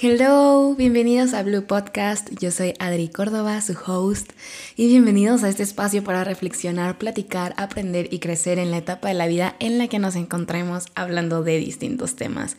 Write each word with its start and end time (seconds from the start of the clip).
Hello, 0.00 0.76
bienvenidos 0.76 1.34
a 1.34 1.42
Blue 1.42 1.66
Podcast. 1.66 2.30
Yo 2.38 2.52
soy 2.52 2.72
Adri 2.78 3.08
Córdoba, 3.08 3.60
su 3.60 3.76
host, 3.84 4.30
y 4.76 4.86
bienvenidos 4.86 5.42
a 5.42 5.48
este 5.48 5.64
espacio 5.64 6.04
para 6.04 6.22
reflexionar, 6.22 6.98
platicar, 6.98 7.52
aprender 7.56 8.06
y 8.12 8.20
crecer 8.20 8.60
en 8.60 8.70
la 8.70 8.76
etapa 8.76 9.08
de 9.08 9.14
la 9.14 9.26
vida 9.26 9.56
en 9.58 9.76
la 9.76 9.88
que 9.88 9.98
nos 9.98 10.14
encontremos 10.14 10.84
hablando 10.94 11.42
de 11.42 11.58
distintos 11.58 12.14
temas. 12.14 12.56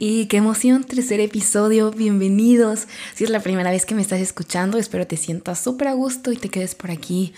Y 0.00 0.26
qué 0.26 0.38
emoción, 0.38 0.82
tercer 0.82 1.20
episodio, 1.20 1.92
bienvenidos. 1.92 2.88
Si 3.14 3.22
es 3.22 3.30
la 3.30 3.38
primera 3.38 3.70
vez 3.70 3.86
que 3.86 3.94
me 3.94 4.02
estás 4.02 4.20
escuchando, 4.20 4.76
espero 4.76 5.06
te 5.06 5.16
sientas 5.16 5.62
súper 5.62 5.86
a 5.86 5.92
gusto 5.92 6.32
y 6.32 6.36
te 6.36 6.48
quedes 6.48 6.74
por 6.74 6.90
aquí 6.90 7.34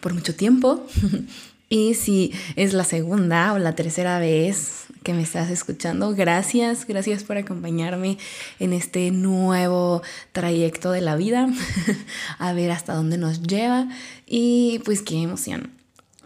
por 0.00 0.14
mucho 0.14 0.36
tiempo. 0.36 0.86
y 1.70 1.94
si 1.94 2.32
es 2.56 2.74
la 2.74 2.84
segunda 2.84 3.52
o 3.52 3.58
la 3.58 3.76
tercera 3.76 4.18
vez, 4.18 4.86
que 5.04 5.14
me 5.14 5.22
estás 5.22 5.50
escuchando. 5.50 6.14
Gracias, 6.14 6.84
gracias 6.86 7.22
por 7.24 7.36
acompañarme 7.36 8.18
en 8.58 8.72
este 8.72 9.12
nuevo 9.12 10.02
trayecto 10.32 10.90
de 10.90 11.00
la 11.00 11.16
vida, 11.16 11.48
a 12.38 12.52
ver 12.52 12.72
hasta 12.72 12.94
dónde 12.94 13.18
nos 13.18 13.42
lleva 13.42 13.88
y 14.26 14.80
pues 14.84 15.00
qué 15.00 15.22
emoción. 15.22 15.70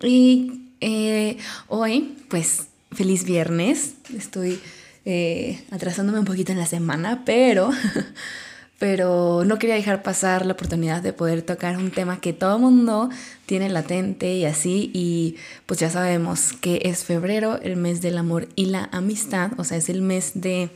Y 0.02 0.70
eh, 0.80 1.36
hoy, 1.68 2.16
pues 2.28 2.68
feliz 2.90 3.24
viernes, 3.24 3.94
estoy 4.16 4.58
eh, 5.04 5.62
atrasándome 5.70 6.20
un 6.20 6.24
poquito 6.24 6.52
en 6.52 6.58
la 6.58 6.66
semana, 6.66 7.22
pero 7.26 7.70
pero 8.78 9.44
no 9.44 9.58
quería 9.58 9.76
dejar 9.76 10.02
pasar 10.02 10.44
la 10.46 10.52
oportunidad 10.54 11.02
de 11.02 11.12
poder 11.12 11.42
tocar 11.42 11.76
un 11.76 11.90
tema 11.90 12.20
que 12.20 12.32
todo 12.32 12.58
mundo 12.58 13.08
tiene 13.46 13.68
latente 13.68 14.34
y 14.34 14.44
así, 14.44 14.90
y 14.92 15.36
pues 15.66 15.80
ya 15.80 15.90
sabemos 15.90 16.52
que 16.52 16.80
es 16.84 17.04
febrero, 17.04 17.58
el 17.62 17.76
mes 17.76 18.00
del 18.02 18.18
amor 18.18 18.48
y 18.56 18.66
la 18.66 18.88
amistad, 18.92 19.52
o 19.56 19.64
sea, 19.64 19.78
es 19.78 19.88
el 19.88 20.02
mes 20.02 20.32
de 20.34 20.70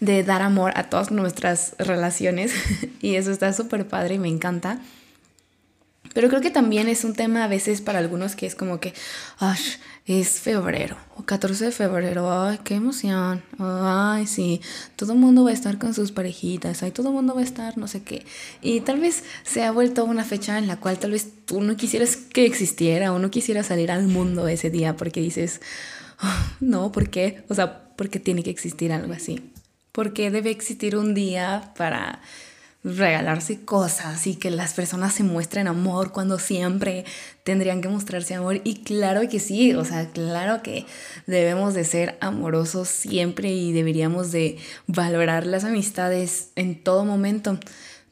de 0.00 0.22
dar 0.22 0.42
amor 0.42 0.72
a 0.76 0.84
todas 0.84 1.10
nuestras 1.10 1.74
relaciones 1.78 2.52
y 3.00 3.16
eso 3.16 3.30
está 3.30 3.52
súper 3.52 3.88
padre 3.88 4.14
y 4.14 4.18
me 4.18 4.28
encanta. 4.28 4.78
Pero 6.14 6.28
creo 6.28 6.40
que 6.40 6.50
también 6.50 6.88
es 6.88 7.04
un 7.04 7.14
tema 7.14 7.44
a 7.44 7.48
veces 7.48 7.80
para 7.80 7.98
algunos 7.98 8.34
que 8.34 8.46
es 8.46 8.54
como 8.54 8.80
que, 8.80 8.94
ay, 9.38 9.58
es 10.08 10.40
febrero 10.40 10.96
o 11.16 11.24
14 11.24 11.66
de 11.66 11.70
febrero, 11.70 12.32
ay, 12.32 12.58
qué 12.64 12.76
emoción, 12.76 13.42
ay, 13.58 14.26
sí, 14.26 14.62
todo 14.96 15.12
el 15.12 15.18
mundo 15.18 15.44
va 15.44 15.50
a 15.50 15.52
estar 15.52 15.76
con 15.76 15.92
sus 15.92 16.12
parejitas, 16.12 16.82
ay, 16.82 16.92
todo 16.92 17.08
el 17.08 17.14
mundo 17.14 17.34
va 17.34 17.42
a 17.42 17.44
estar 17.44 17.76
no 17.76 17.86
sé 17.88 18.02
qué. 18.02 18.24
Y 18.62 18.80
tal 18.80 19.00
vez 19.00 19.22
se 19.42 19.64
ha 19.64 19.70
vuelto 19.70 20.06
una 20.06 20.24
fecha 20.24 20.56
en 20.56 20.66
la 20.66 20.80
cual 20.80 20.98
tal 20.98 21.10
vez 21.10 21.28
tú 21.44 21.60
no 21.60 21.76
quisieras 21.76 22.16
que 22.16 22.46
existiera 22.46 23.12
o 23.12 23.18
no 23.18 23.30
quisieras 23.30 23.66
salir 23.66 23.90
al 23.90 24.08
mundo 24.08 24.48
ese 24.48 24.70
día 24.70 24.96
porque 24.96 25.20
dices, 25.20 25.60
ah, 26.18 26.56
no, 26.60 26.90
¿por 26.90 27.10
qué? 27.10 27.44
O 27.48 27.54
sea, 27.54 27.94
porque 27.94 28.18
tiene 28.18 28.42
que 28.42 28.50
existir 28.50 28.92
algo 28.92 29.12
así. 29.12 29.52
Porque 29.92 30.30
debe 30.30 30.50
existir 30.50 30.96
un 30.96 31.12
día 31.12 31.74
para 31.76 32.22
regalarse 32.84 33.64
cosas 33.64 34.26
y 34.26 34.36
que 34.36 34.50
las 34.50 34.72
personas 34.74 35.12
se 35.12 35.24
muestren 35.24 35.66
amor 35.66 36.12
cuando 36.12 36.38
siempre 36.38 37.04
tendrían 37.44 37.80
que 37.80 37.88
mostrarse 37.88 38.34
amor. 38.34 38.60
Y 38.64 38.82
claro 38.82 39.28
que 39.28 39.40
sí, 39.40 39.74
o 39.74 39.84
sea, 39.84 40.10
claro 40.10 40.62
que 40.62 40.86
debemos 41.26 41.74
de 41.74 41.84
ser 41.84 42.16
amorosos 42.20 42.88
siempre 42.88 43.52
y 43.52 43.72
deberíamos 43.72 44.32
de 44.32 44.58
valorar 44.86 45.46
las 45.46 45.64
amistades 45.64 46.50
en 46.56 46.82
todo 46.82 47.04
momento. 47.04 47.58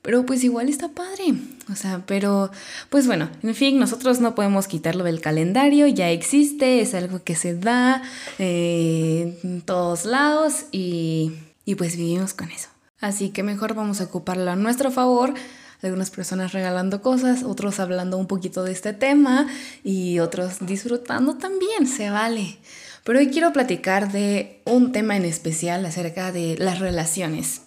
Pero 0.03 0.25
pues 0.25 0.45
igual 0.45 0.69
está 0.69 0.89
padre. 0.89 1.35
O 1.71 1.75
sea, 1.75 2.05
pero 2.07 2.51
pues 2.91 3.07
bueno, 3.09 3.29
en 3.43 3.55
fin, 3.57 3.79
nosotros 3.79 4.21
no 4.21 4.37
podemos 4.37 4.69
quitarlo 4.69 5.03
del 5.03 5.21
calendario, 5.21 5.89
ya 5.89 6.11
existe, 6.11 6.81
es 6.81 6.95
algo 6.95 7.25
que 7.25 7.35
se 7.35 7.57
da 7.57 8.03
eh, 8.39 9.37
en 9.43 9.63
todos 9.63 10.05
lados 10.05 10.67
y, 10.71 11.33
y 11.65 11.75
pues 11.75 11.97
vivimos 11.97 12.35
con 12.35 12.51
eso. 12.51 12.76
Así 13.01 13.31
que 13.31 13.43
mejor 13.43 13.75
vamos 13.75 14.01
a 14.01 14.05
ocuparlo 14.05 14.51
a 14.51 14.57
nuestro 14.57 14.91
favor. 14.91 15.35
Algunas 15.83 16.11
personas 16.11 16.53
regalando 16.53 17.03
cosas, 17.03 17.43
otros 17.43 17.81
hablando 17.81 18.17
un 18.17 18.27
poquito 18.27 18.65
de 18.65 18.73
este 18.73 18.95
tema 18.95 19.47
y 19.85 20.21
otros 20.21 20.57
disfrutando 20.61 21.37
también, 21.37 21.87
se 21.87 22.09
vale. 22.09 22.57
Pero 23.05 23.19
hoy 23.19 23.29
quiero 23.29 23.53
platicar 23.53 24.11
de 24.11 24.63
un 24.65 24.91
tema 24.93 25.17
en 25.17 25.25
especial 25.25 25.85
acerca 25.85 26.33
de 26.33 26.57
las 26.59 26.79
relaciones 26.79 27.63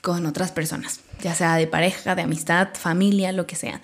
con 0.00 0.26
otras 0.26 0.52
personas, 0.52 1.00
ya 1.22 1.34
sea 1.34 1.56
de 1.56 1.66
pareja, 1.66 2.14
de 2.14 2.22
amistad, 2.22 2.68
familia, 2.74 3.32
lo 3.32 3.46
que 3.46 3.56
sea. 3.56 3.80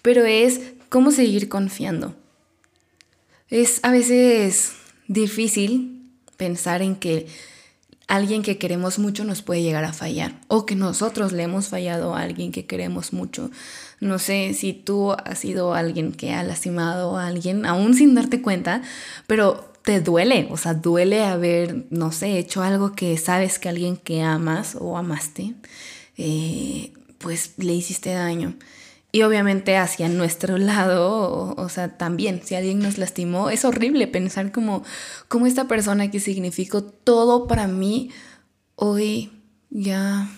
Pero 0.00 0.24
es 0.24 0.60
cómo 0.88 1.10
seguir 1.10 1.48
confiando. 1.48 2.14
Es 3.50 3.80
a 3.82 3.90
veces 3.90 4.72
difícil 5.08 6.08
pensar 6.36 6.82
en 6.82 6.96
que 6.96 7.26
alguien 8.08 8.42
que 8.42 8.58
queremos 8.58 8.98
mucho 8.98 9.24
nos 9.24 9.42
puede 9.42 9.62
llegar 9.62 9.84
a 9.84 9.92
fallar 9.92 10.34
o 10.48 10.66
que 10.66 10.74
nosotros 10.74 11.32
le 11.32 11.44
hemos 11.44 11.68
fallado 11.68 12.14
a 12.14 12.20
alguien 12.20 12.52
que 12.52 12.66
queremos 12.66 13.12
mucho. 13.12 13.50
No 14.00 14.18
sé 14.18 14.54
si 14.54 14.72
tú 14.72 15.12
has 15.12 15.38
sido 15.38 15.74
alguien 15.74 16.12
que 16.12 16.32
ha 16.32 16.42
lastimado 16.42 17.16
a 17.16 17.26
alguien 17.26 17.66
aún 17.66 17.94
sin 17.94 18.14
darte 18.14 18.42
cuenta, 18.42 18.82
pero 19.26 19.72
te 19.82 20.00
duele, 20.00 20.48
o 20.50 20.56
sea, 20.56 20.74
duele 20.74 21.24
haber, 21.24 21.86
no 21.90 22.12
sé, 22.12 22.38
hecho 22.38 22.62
algo 22.62 22.92
que 22.92 23.16
sabes 23.18 23.58
que 23.58 23.68
alguien 23.68 23.96
que 23.96 24.22
amas 24.22 24.76
o 24.78 24.96
amaste, 24.96 25.54
eh, 26.16 26.92
pues 27.18 27.54
le 27.56 27.74
hiciste 27.74 28.12
daño. 28.12 28.54
Y 29.14 29.22
obviamente 29.22 29.76
hacia 29.76 30.08
nuestro 30.08 30.56
lado, 30.56 31.54
o, 31.54 31.68
sea, 31.68 31.98
también, 31.98 32.40
si 32.42 32.54
alguien 32.54 32.78
nos 32.78 32.96
lastimó, 32.96 33.50
es 33.50 33.66
horrible 33.66 34.06
pensar 34.06 34.52
como, 34.52 34.84
como 35.28 35.46
esta 35.46 35.68
persona 35.68 36.10
que 36.10 36.18
significó 36.18 36.82
todo 36.82 37.46
para 37.46 37.68
mí, 37.68 38.10
hoy 38.74 39.30
ya 39.68 40.30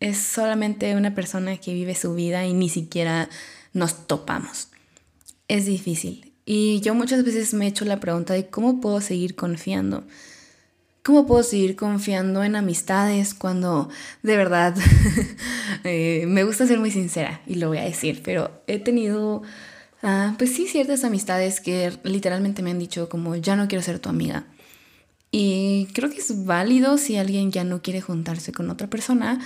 es 0.00 0.18
solamente 0.18 0.96
una 0.96 1.14
persona 1.14 1.56
que 1.58 1.74
vive 1.74 1.94
su 1.94 2.14
vida 2.14 2.44
y 2.44 2.54
ni 2.54 2.68
siquiera 2.68 3.28
nos 3.72 4.08
topamos. 4.08 4.68
Es 5.46 5.66
difícil. 5.66 6.32
Y 6.44 6.80
yo 6.80 6.92
muchas 6.94 7.24
veces 7.24 7.54
me 7.54 7.66
he 7.66 7.68
hecho 7.68 7.84
la 7.84 8.00
pregunta 8.00 8.34
de 8.34 8.48
cómo 8.48 8.80
puedo 8.80 9.00
seguir 9.00 9.36
confiando. 9.36 10.04
¿Cómo 11.06 11.24
puedo 11.24 11.44
seguir 11.44 11.76
confiando 11.76 12.42
en 12.42 12.56
amistades 12.56 13.32
cuando 13.32 13.88
de 14.24 14.36
verdad 14.36 14.74
eh, 15.84 16.24
me 16.26 16.42
gusta 16.42 16.66
ser 16.66 16.80
muy 16.80 16.90
sincera 16.90 17.42
y 17.46 17.54
lo 17.54 17.68
voy 17.68 17.78
a 17.78 17.84
decir, 17.84 18.22
pero 18.24 18.50
he 18.66 18.80
tenido, 18.80 19.44
ah, 20.02 20.34
pues 20.36 20.52
sí, 20.52 20.66
ciertas 20.66 21.04
amistades 21.04 21.60
que 21.60 21.92
literalmente 22.02 22.60
me 22.60 22.72
han 22.72 22.80
dicho 22.80 23.08
como 23.08 23.36
ya 23.36 23.54
no 23.54 23.68
quiero 23.68 23.84
ser 23.84 24.00
tu 24.00 24.08
amiga. 24.08 24.46
Y 25.30 25.86
creo 25.94 26.10
que 26.10 26.16
es 26.16 26.44
válido 26.44 26.98
si 26.98 27.16
alguien 27.16 27.52
ya 27.52 27.62
no 27.62 27.82
quiere 27.82 28.00
juntarse 28.00 28.50
con 28.50 28.68
otra 28.68 28.90
persona, 28.90 29.38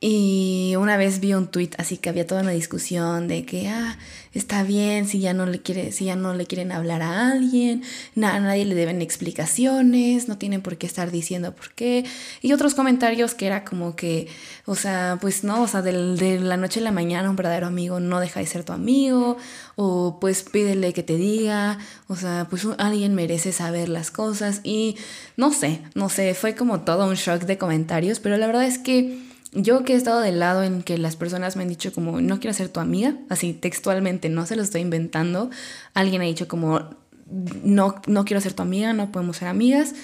y 0.00 0.74
una 0.76 0.96
vez 0.96 1.20
vi 1.20 1.32
un 1.32 1.46
tweet 1.46 1.70
así 1.78 1.96
que 1.96 2.10
había 2.10 2.26
toda 2.26 2.42
una 2.42 2.50
discusión 2.50 3.26
de 3.26 3.46
que 3.46 3.68
ah, 3.68 3.96
está 4.34 4.62
bien 4.62 5.06
si 5.06 5.20
ya 5.20 5.32
no 5.32 5.46
le 5.46 5.62
quiere, 5.62 5.92
si 5.92 6.06
ya 6.06 6.16
no 6.16 6.34
le 6.34 6.46
quieren 6.46 6.72
hablar 6.72 7.00
a 7.00 7.30
alguien, 7.30 7.82
a 8.16 8.38
nadie 8.38 8.64
le 8.64 8.74
deben 8.74 9.00
explicaciones, 9.00 10.28
no 10.28 10.36
tienen 10.36 10.60
por 10.60 10.76
qué 10.76 10.86
estar 10.86 11.10
diciendo 11.10 11.54
por 11.54 11.72
qué. 11.72 12.04
Y 12.42 12.52
otros 12.52 12.74
comentarios 12.74 13.34
que 13.34 13.46
era 13.46 13.64
como 13.64 13.96
que, 13.96 14.28
o 14.66 14.74
sea, 14.74 15.18
pues 15.20 15.44
no, 15.44 15.62
o 15.62 15.68
sea, 15.68 15.80
de, 15.80 15.92
la 16.40 16.56
noche 16.56 16.80
a 16.80 16.82
la 16.82 16.92
mañana 16.92 17.30
un 17.30 17.36
verdadero 17.36 17.66
amigo 17.66 18.00
no 18.00 18.20
deja 18.20 18.40
de 18.40 18.46
ser 18.46 18.64
tu 18.64 18.72
amigo, 18.72 19.38
o 19.76 20.18
pues 20.20 20.42
pídele 20.42 20.92
que 20.92 21.02
te 21.02 21.16
diga, 21.16 21.78
o 22.08 22.16
sea, 22.16 22.46
pues 22.50 22.66
alguien 22.78 23.14
merece 23.14 23.52
saber 23.52 23.88
las 23.88 24.10
cosas. 24.10 24.60
Y 24.64 24.96
no 25.36 25.52
sé, 25.52 25.80
no 25.94 26.08
sé, 26.08 26.34
fue 26.34 26.54
como 26.54 26.80
todo 26.80 27.06
un 27.06 27.14
shock 27.14 27.44
de 27.44 27.58
comentarios, 27.58 28.20
pero 28.20 28.36
la 28.36 28.46
verdad 28.46 28.64
es 28.64 28.78
que 28.78 29.33
yo 29.54 29.84
que 29.84 29.94
he 29.94 29.96
estado 29.96 30.20
del 30.20 30.40
lado 30.40 30.62
en 30.62 30.82
que 30.82 30.98
las 30.98 31.16
personas 31.16 31.56
me 31.56 31.62
han 31.62 31.68
dicho 31.68 31.92
como, 31.92 32.20
no 32.20 32.40
quiero 32.40 32.54
ser 32.54 32.68
tu 32.68 32.80
amiga, 32.80 33.16
así 33.28 33.52
textualmente, 33.52 34.28
no 34.28 34.46
se 34.46 34.56
lo 34.56 34.62
estoy 34.62 34.80
inventando, 34.80 35.50
alguien 35.94 36.22
ha 36.22 36.24
dicho 36.24 36.48
como, 36.48 36.90
no, 37.26 38.02
no 38.06 38.24
quiero 38.24 38.40
ser 38.40 38.52
tu 38.52 38.62
amiga, 38.62 38.92
no 38.92 39.12
podemos 39.12 39.36
ser 39.36 39.48
amigas, 39.48 39.94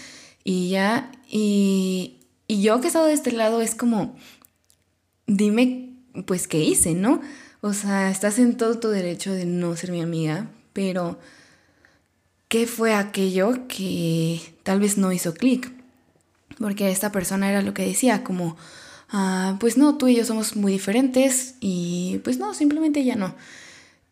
y 0.44 0.70
ya, 0.70 1.10
y, 1.28 2.20
y 2.46 2.62
yo 2.62 2.80
que 2.80 2.86
he 2.86 2.88
estado 2.88 3.06
de 3.06 3.12
este 3.12 3.32
lado 3.32 3.60
es 3.60 3.74
como, 3.74 4.16
dime, 5.26 5.94
pues, 6.26 6.48
¿qué 6.48 6.58
hice, 6.58 6.94
no? 6.94 7.20
O 7.60 7.72
sea, 7.72 8.10
estás 8.10 8.38
en 8.38 8.56
todo 8.56 8.78
tu 8.78 8.88
derecho 8.88 9.32
de 9.32 9.44
no 9.44 9.76
ser 9.76 9.92
mi 9.92 10.00
amiga, 10.00 10.48
pero 10.72 11.18
¿qué 12.48 12.66
fue 12.66 12.94
aquello 12.94 13.66
que 13.68 14.40
tal 14.62 14.80
vez 14.80 14.96
no 14.96 15.12
hizo 15.12 15.34
clic? 15.34 15.72
Porque 16.58 16.90
esta 16.90 17.12
persona 17.12 17.50
era 17.50 17.62
lo 17.62 17.74
que 17.74 17.84
decía, 17.84 18.24
como, 18.24 18.56
Ah, 19.12 19.56
pues 19.58 19.76
no, 19.76 19.96
tú 19.98 20.08
y 20.08 20.16
yo 20.16 20.24
somos 20.24 20.56
muy 20.56 20.72
diferentes 20.72 21.56
y 21.60 22.20
pues 22.22 22.38
no, 22.38 22.54
simplemente 22.54 23.04
ya 23.04 23.16
no. 23.16 23.34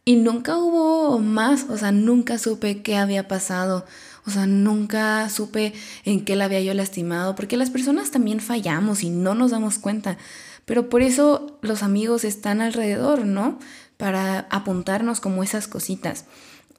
Y 0.05 0.17
nunca 0.17 0.56
hubo 0.56 1.19
más, 1.19 1.67
o 1.69 1.77
sea, 1.77 1.93
nunca 1.93 2.39
supe 2.39 2.83
qué 2.83 2.97
había 2.97 3.29
pasado, 3.29 3.85
o 4.27 4.31
sea, 4.31 4.47
nunca 4.47 5.29
supe 5.29 5.75
en 6.05 6.25
qué 6.25 6.35
la 6.35 6.47
había 6.47 6.61
yo 6.62 6.75
lastimado, 6.75 7.35
porque 7.35 7.56
las 7.56 7.71
personas 7.71 8.11
también 8.11 8.41
fallamos 8.41 9.03
y 9.03 9.11
no 9.11 9.35
nos 9.35 9.50
damos 9.50 9.79
cuenta. 9.79 10.19
Pero 10.65 10.89
por 10.89 11.03
eso 11.03 11.59
los 11.62 11.83
amigos 11.83 12.25
están 12.25 12.61
alrededor, 12.61 13.25
¿no? 13.25 13.59
Para 13.97 14.41
apuntarnos 14.50 15.21
como 15.21 15.43
esas 15.43 15.69
cositas. 15.69 16.25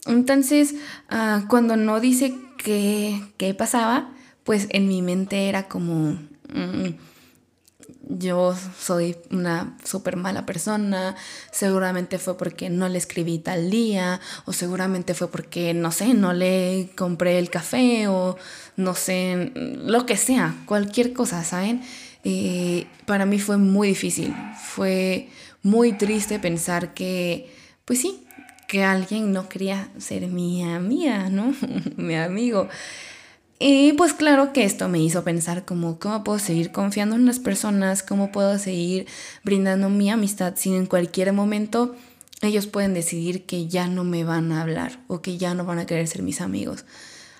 Entonces, 0.05 0.75
ah, 1.09 1.45
cuando 1.49 1.75
no 1.75 1.99
dice 1.99 2.35
qué, 2.57 3.21
qué 3.37 3.53
pasaba, 3.53 4.11
pues 4.43 4.67
en 4.71 4.87
mi 4.87 5.01
mente 5.01 5.49
era 5.49 5.67
como, 5.67 6.17
mm, 6.53 6.89
yo 8.09 8.55
soy 8.77 9.15
una 9.29 9.77
súper 9.83 10.17
mala 10.17 10.45
persona, 10.45 11.15
seguramente 11.51 12.17
fue 12.17 12.37
porque 12.37 12.69
no 12.69 12.89
le 12.89 12.97
escribí 12.97 13.37
tal 13.37 13.69
día, 13.69 14.19
o 14.45 14.53
seguramente 14.53 15.13
fue 15.13 15.29
porque, 15.29 15.73
no 15.75 15.91
sé, 15.91 16.13
no 16.15 16.33
le 16.33 16.89
compré 16.97 17.37
el 17.37 17.49
café, 17.49 18.07
o 18.07 18.35
no 18.75 18.95
sé, 18.95 19.51
lo 19.55 20.05
que 20.05 20.17
sea, 20.17 20.55
cualquier 20.65 21.13
cosa, 21.13 21.43
¿saben? 21.43 21.81
Eh, 22.23 22.87
para 23.05 23.25
mí 23.25 23.39
fue 23.39 23.57
muy 23.57 23.89
difícil, 23.89 24.35
fue 24.61 25.29
muy 25.61 25.93
triste 25.93 26.39
pensar 26.39 26.93
que, 26.95 27.53
pues 27.85 28.01
sí, 28.01 28.25
que 28.67 28.83
alguien 28.83 29.31
no 29.31 29.49
quería 29.49 29.89
ser 29.97 30.27
mi 30.27 30.63
amiga, 30.63 31.29
¿no? 31.29 31.53
mi 31.95 32.15
amigo. 32.15 32.67
Y 33.61 33.91
pues 33.93 34.13
claro 34.13 34.53
que 34.53 34.63
esto 34.63 34.87
me 34.87 34.99
hizo 34.99 35.25
pensar 35.25 35.65
como 35.65 35.99
cómo 35.99 36.23
puedo 36.23 36.39
seguir 36.39 36.71
confiando 36.71 37.17
en 37.17 37.25
las 37.25 37.39
personas, 37.39 38.03
cómo 38.03 38.31
puedo 38.31 38.57
seguir 38.57 39.05
brindando 39.43 39.89
mi 39.89 40.09
amistad 40.09 40.53
si 40.55 40.73
en 40.73 40.85
cualquier 40.85 41.33
momento 41.33 41.93
ellos 42.41 42.67
pueden 42.67 42.93
decidir 42.93 43.45
que 43.45 43.67
ya 43.67 43.87
no 43.87 44.05
me 44.05 44.23
van 44.23 44.53
a 44.53 44.61
hablar 44.61 44.99
o 45.07 45.21
que 45.21 45.37
ya 45.37 45.53
no 45.55 45.65
van 45.65 45.79
a 45.79 45.85
querer 45.85 46.07
ser 46.07 46.21
mis 46.23 46.39
amigos. 46.39 46.85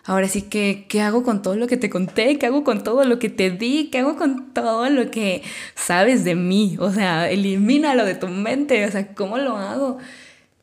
Ahora 0.04 0.28
sí 0.28 0.42
que, 0.42 0.88
¿qué 0.90 1.02
hago 1.02 1.24
con 1.24 1.42
todo 1.42 1.56
lo 1.56 1.68
que 1.68 1.78
te 1.78 1.90
conté? 1.90 2.38
¿Qué 2.38 2.48
hago 2.48 2.66
con 2.66 2.84
todo 2.84 3.06
lo 3.06 3.18
que 3.18 3.30
te 3.30 3.52
di? 3.52 3.90
¿Qué 3.90 4.00
hago 4.00 4.18
con 4.18 4.54
todo 4.54 4.90
lo 4.90 5.12
que 5.12 5.44
sabes 5.76 6.26
de 6.26 6.36
mí? 6.36 6.76
O 6.80 6.92
sea, 6.92 7.30
elimínalo 7.30 8.04
de 8.04 8.16
tu 8.16 8.28
mente. 8.28 8.86
O 8.86 8.92
sea, 8.92 9.14
¿cómo 9.14 9.38
lo 9.38 9.56
hago? 9.56 10.00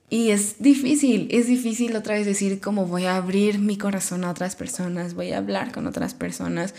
Y 0.09 0.31
es 0.31 0.63
difícil, 0.63 1.29
es 1.33 1.49
difícil 1.49 1.97
otra 1.97 2.15
vez 2.15 2.27
decir 2.27 2.61
cómo 2.61 2.87
voy 2.87 3.07
a 3.07 3.17
abrir 3.17 3.59
mi 3.59 3.77
corazón 3.77 4.25
a 4.25 4.31
otras 4.31 4.55
personas, 4.55 5.15
voy 5.15 5.33
a 5.33 5.39
hablar 5.39 5.73
con 5.73 5.87
otras 5.89 6.15
personas, 6.15 6.75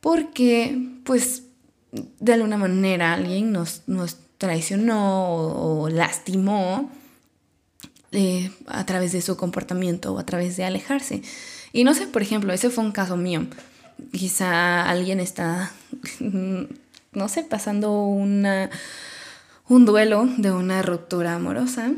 porque 0.00 0.78
pues 1.04 1.44
de 1.92 2.34
alguna 2.34 2.58
manera 2.58 3.14
alguien 3.14 3.52
nos, 3.52 3.82
nos 3.86 4.18
traicionó 4.36 5.80
o, 5.80 5.88
lastimó 5.88 6.90
eh, 8.12 8.50
a 8.66 8.84
través 8.84 9.12
de 9.12 9.22
su 9.22 9.38
comportamiento 9.38 10.12
o 10.12 10.18
a 10.18 10.26
través 10.26 10.58
de 10.58 10.64
alejarse. 10.64 11.22
Y 11.72 11.84
no 11.84 11.94
sé, 11.94 12.06
por 12.06 12.20
ejemplo, 12.20 12.52
ese 12.52 12.68
fue 12.68 12.84
un 12.84 12.92
caso 12.92 13.16
mío. 13.16 13.46
Quizá 14.12 14.82
alguien 14.82 15.20
está, 15.20 15.72
no 16.20 17.28
sé, 17.28 17.44
pasando 17.44 18.02
una, 18.02 18.68
un 19.68 19.86
duelo 19.86 20.28
de 20.36 20.52
una 20.52 20.82
ruptura 20.82 21.34
amorosa 21.34 21.92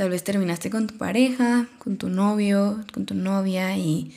Tal 0.00 0.08
vez 0.08 0.24
terminaste 0.24 0.70
con 0.70 0.86
tu 0.86 0.96
pareja, 0.96 1.66
con 1.78 1.98
tu 1.98 2.08
novio, 2.08 2.82
con 2.94 3.04
tu 3.04 3.12
novia 3.12 3.76
y 3.76 4.16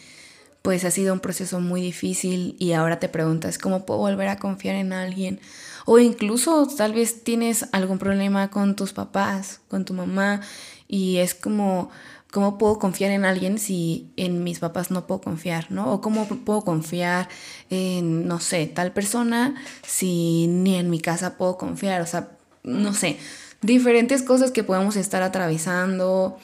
pues 0.62 0.86
ha 0.86 0.92
sido 0.92 1.14
un 1.14 1.20
proceso 1.20 1.60
muy 1.60 1.82
difícil 1.82 2.56
y 2.58 2.72
ahora 2.72 3.00
te 3.02 3.10
preguntas 3.10 3.58
cómo 3.58 3.86
puedo 3.86 4.00
volver 4.00 4.30
a 4.30 4.40
confiar 4.40 4.78
en 4.78 4.94
alguien. 4.94 5.42
O 5.86 6.00
incluso 6.00 6.70
tal 6.78 6.94
vez 6.94 7.26
tienes 7.26 7.66
algún 7.74 8.00
problema 8.00 8.50
con 8.50 8.78
tus 8.78 8.94
papás, 8.94 9.60
con 9.68 9.84
tu 9.84 9.94
mamá 9.94 10.40
y 10.88 11.18
es 11.18 11.36
como, 11.36 11.90
¿cómo 12.32 12.58
puedo 12.58 12.80
confiar 12.80 13.12
en 13.12 13.26
alguien 13.26 13.60
si 13.60 14.10
en 14.16 14.42
mis 14.42 14.60
papás 14.60 14.90
no 14.90 15.06
puedo 15.06 15.20
confiar, 15.20 15.70
¿no? 15.70 15.92
O 15.92 16.00
cómo 16.00 16.26
puedo 16.46 16.62
confiar 16.62 17.28
en, 17.70 18.26
no 18.26 18.40
sé, 18.40 18.68
tal 18.68 18.94
persona 18.94 19.62
si 19.86 20.48
ni 20.48 20.76
en 20.76 20.90
mi 20.90 21.02
casa 21.02 21.36
puedo 21.36 21.58
confiar, 21.58 22.02
o 22.02 22.06
sea, 22.06 22.30
no 22.64 22.94
sé 22.94 23.18
diferentes 23.64 24.22
cosas 24.22 24.52
que 24.52 24.64
podemos 24.64 24.96
estar 24.96 25.24
atravesando. 25.24 26.38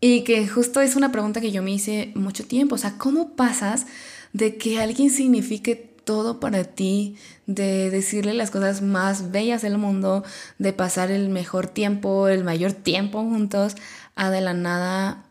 Y 0.00 0.22
que 0.22 0.46
justo 0.46 0.80
es 0.80 0.96
una 0.96 1.12
pregunta 1.12 1.40
que 1.40 1.50
yo 1.50 1.62
me 1.62 1.72
hice 1.72 2.12
mucho 2.14 2.44
tiempo, 2.46 2.76
o 2.76 2.78
sea, 2.78 2.98
¿cómo 2.98 3.34
pasas 3.34 3.86
de 4.32 4.56
que 4.56 4.80
alguien 4.80 5.10
signifique 5.10 5.74
todo 6.04 6.40
para 6.40 6.64
ti, 6.64 7.16
de 7.46 7.90
decirle 7.90 8.32
las 8.32 8.50
cosas 8.50 8.80
más 8.80 9.30
bellas 9.30 9.60
del 9.60 9.76
mundo, 9.76 10.24
de 10.58 10.72
pasar 10.72 11.10
el 11.10 11.28
mejor 11.28 11.66
tiempo, 11.66 12.28
el 12.28 12.44
mayor 12.44 12.72
tiempo 12.72 13.20
juntos, 13.20 13.74
a 14.14 14.30
de 14.30 14.40
la 14.40 14.54
nada 14.54 15.24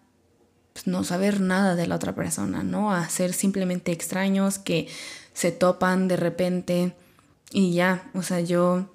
pues, 0.74 0.86
no 0.86 1.04
saber 1.04 1.42
nada 1.42 1.76
de 1.76 1.88
la 1.88 1.96
otra 1.96 2.14
persona, 2.14 2.62
¿no? 2.62 2.92
A 2.92 3.10
ser 3.10 3.34
simplemente 3.34 3.92
extraños 3.92 4.60
que 4.60 4.88
se 5.34 5.52
topan 5.52 6.08
de 6.08 6.18
repente 6.18 6.94
y 7.52 7.74
ya, 7.74 8.12
o 8.14 8.22
sea, 8.22 8.42
yo 8.42 8.86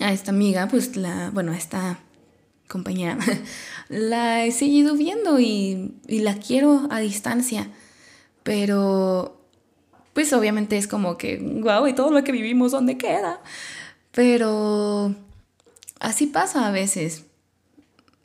a 0.00 0.12
esta 0.12 0.30
amiga, 0.30 0.68
pues 0.68 0.96
la, 0.96 1.30
bueno, 1.30 1.52
a 1.52 1.56
esta 1.56 1.98
compañera, 2.68 3.18
la 3.88 4.44
he 4.44 4.52
seguido 4.52 4.94
viendo 4.96 5.38
y, 5.40 5.94
y 6.06 6.20
la 6.20 6.34
quiero 6.34 6.86
a 6.90 6.98
distancia, 6.98 7.70
pero 8.42 9.40
pues 10.16 10.32
obviamente 10.32 10.78
es 10.78 10.86
como 10.86 11.18
que, 11.18 11.36
wow, 11.36 11.86
y 11.86 11.92
todo 11.92 12.10
lo 12.10 12.24
que 12.24 12.32
vivimos, 12.32 12.72
¿dónde 12.72 12.96
queda? 12.96 13.40
Pero 14.12 15.14
así 16.00 16.26
pasa 16.26 16.66
a 16.66 16.70
veces. 16.70 17.24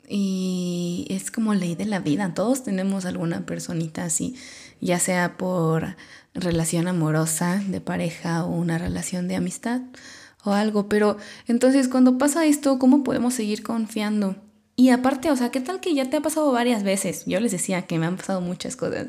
Y 0.08 1.06
es 1.10 1.30
como 1.30 1.52
ley 1.52 1.74
de 1.74 1.84
la 1.84 2.00
vida. 2.00 2.32
Todos 2.34 2.64
tenemos 2.64 3.04
alguna 3.04 3.44
personita 3.44 4.04
así, 4.04 4.36
ya 4.80 4.98
sea 4.98 5.36
por 5.36 5.96
relación 6.32 6.88
amorosa, 6.88 7.62
de 7.68 7.82
pareja 7.82 8.44
o 8.44 8.48
una 8.48 8.78
relación 8.78 9.28
de 9.28 9.36
amistad 9.36 9.82
o 10.44 10.52
algo, 10.52 10.88
pero 10.88 11.16
entonces 11.46 11.88
cuando 11.88 12.18
pasa 12.18 12.46
esto, 12.46 12.78
¿cómo 12.78 13.04
podemos 13.04 13.34
seguir 13.34 13.62
confiando? 13.62 14.36
Y 14.74 14.88
aparte, 14.88 15.30
o 15.30 15.36
sea, 15.36 15.50
¿qué 15.50 15.60
tal 15.60 15.80
que 15.80 15.94
ya 15.94 16.08
te 16.08 16.16
ha 16.16 16.22
pasado 16.22 16.50
varias 16.50 16.82
veces? 16.82 17.24
Yo 17.26 17.38
les 17.40 17.52
decía 17.52 17.82
que 17.82 17.98
me 17.98 18.06
han 18.06 18.16
pasado 18.16 18.40
muchas 18.40 18.74
cosas, 18.74 19.08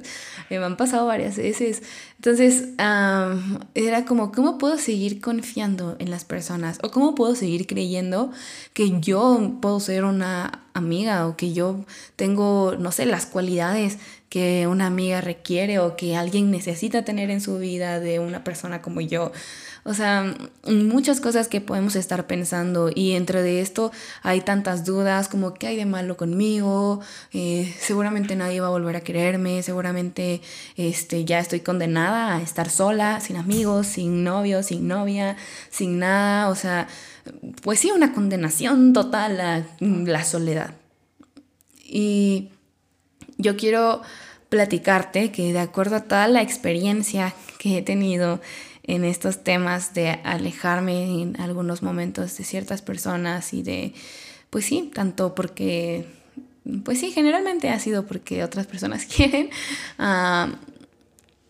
me 0.50 0.57
han 0.57 0.75
pasado 0.75 1.06
varias 1.06 1.38
veces. 1.38 1.83
Entonces, 2.18 2.68
era 2.77 4.06
como, 4.06 4.33
¿cómo 4.33 4.57
puedo 4.57 4.77
seguir 4.77 5.21
confiando 5.21 5.95
en 6.00 6.12
las 6.12 6.25
personas? 6.25 6.80
¿O 6.83 6.91
cómo 6.91 7.15
puedo 7.15 7.33
seguir 7.33 7.65
creyendo 7.65 8.31
que 8.74 9.00
yo 9.00 9.53
puedo 9.62 9.79
ser 9.79 10.03
una 10.03 10.63
amiga 10.74 11.27
o 11.27 11.38
que 11.38 11.53
yo 11.53 11.86
tengo, 12.18 12.75
no 12.77 12.91
sé, 12.91 13.06
las 13.06 13.25
cualidades 13.25 14.00
que 14.33 14.65
una 14.65 14.88
amiga 14.88 15.21
requiere 15.21 15.77
o 15.77 15.95
que 15.95 16.15
alguien 16.15 16.50
necesita 16.50 17.06
tener 17.06 17.30
en 17.30 17.39
su 17.39 17.59
vida 17.59 18.00
de 18.00 18.18
una 18.18 18.44
persona 18.44 18.81
como 18.81 19.00
yo? 19.00 19.31
O 19.83 19.94
sea, 19.94 20.33
muchas 20.65 21.21
cosas 21.21 21.47
que 21.47 21.62
podemos 21.62 21.95
estar 21.95 22.25
pensando 22.25 22.89
y 22.91 23.12
entre 23.12 23.44
de 23.44 23.62
esto 23.62 23.91
hay 24.24 24.41
tantas 24.41 24.85
dudas 24.85 25.27
como 25.27 25.53
qué 25.53 25.68
hay 25.68 25.75
de 25.75 25.85
malo 25.85 26.18
conmigo, 26.18 27.00
eh, 27.31 27.71
seguramente 27.80 28.35
nadie 28.35 28.59
va 28.59 28.68
a 28.68 28.71
volver 28.71 28.95
a 28.95 29.01
quererme, 29.01 29.62
seguramente 29.62 30.41
este, 30.77 31.25
ya 31.25 31.38
estoy 31.38 31.59
condenada 31.59 32.36
a 32.36 32.41
estar 32.41 32.71
sola, 32.71 33.19
sin 33.19 33.36
amigos, 33.36 33.86
sin 33.86 34.24
novio, 34.24 34.63
sin 34.63 34.88
novia, 34.88 35.38
sin 35.69 36.00
nada, 36.00 36.50
o 36.50 36.55
sea, 36.55 36.88
pues 37.62 37.79
sí, 37.79 37.91
una 37.91 38.13
condenación 38.13 38.93
total 38.93 39.39
a 39.39 39.63
la 39.79 40.24
soledad. 40.24 40.74
Y 41.84 42.50
yo 43.38 43.57
quiero 43.57 44.01
platicarte 44.53 45.31
que 45.31 45.51
de 45.51 45.57
acuerdo 45.57 45.95
a 45.95 46.01
toda 46.01 46.27
la 46.27 46.43
experiencia 46.43 47.33
que 47.57 47.79
he 47.79 47.81
tenido 47.81 48.39
en 48.83 49.03
estos 49.03 49.43
temas 49.43 49.95
de 49.95 50.19
alejarme 50.24 51.24
en 51.24 51.41
algunos 51.41 51.81
momentos 51.81 52.38
de 52.38 52.43
ciertas 52.43 52.83
personas 52.83 53.51
y 53.55 53.63
de, 53.63 53.95
pues 54.51 54.65
sí, 54.65 54.91
tanto 54.93 55.33
porque, 55.33 56.05
pues 56.86 57.00
sí, 57.00 57.10
generalmente 57.10 57.69
ha 57.69 57.79
sido 57.79 58.05
porque 58.05 58.43
otras 58.43 58.67
personas 58.67 59.05
quieren. 59.15 59.50
Ah, 59.98 60.50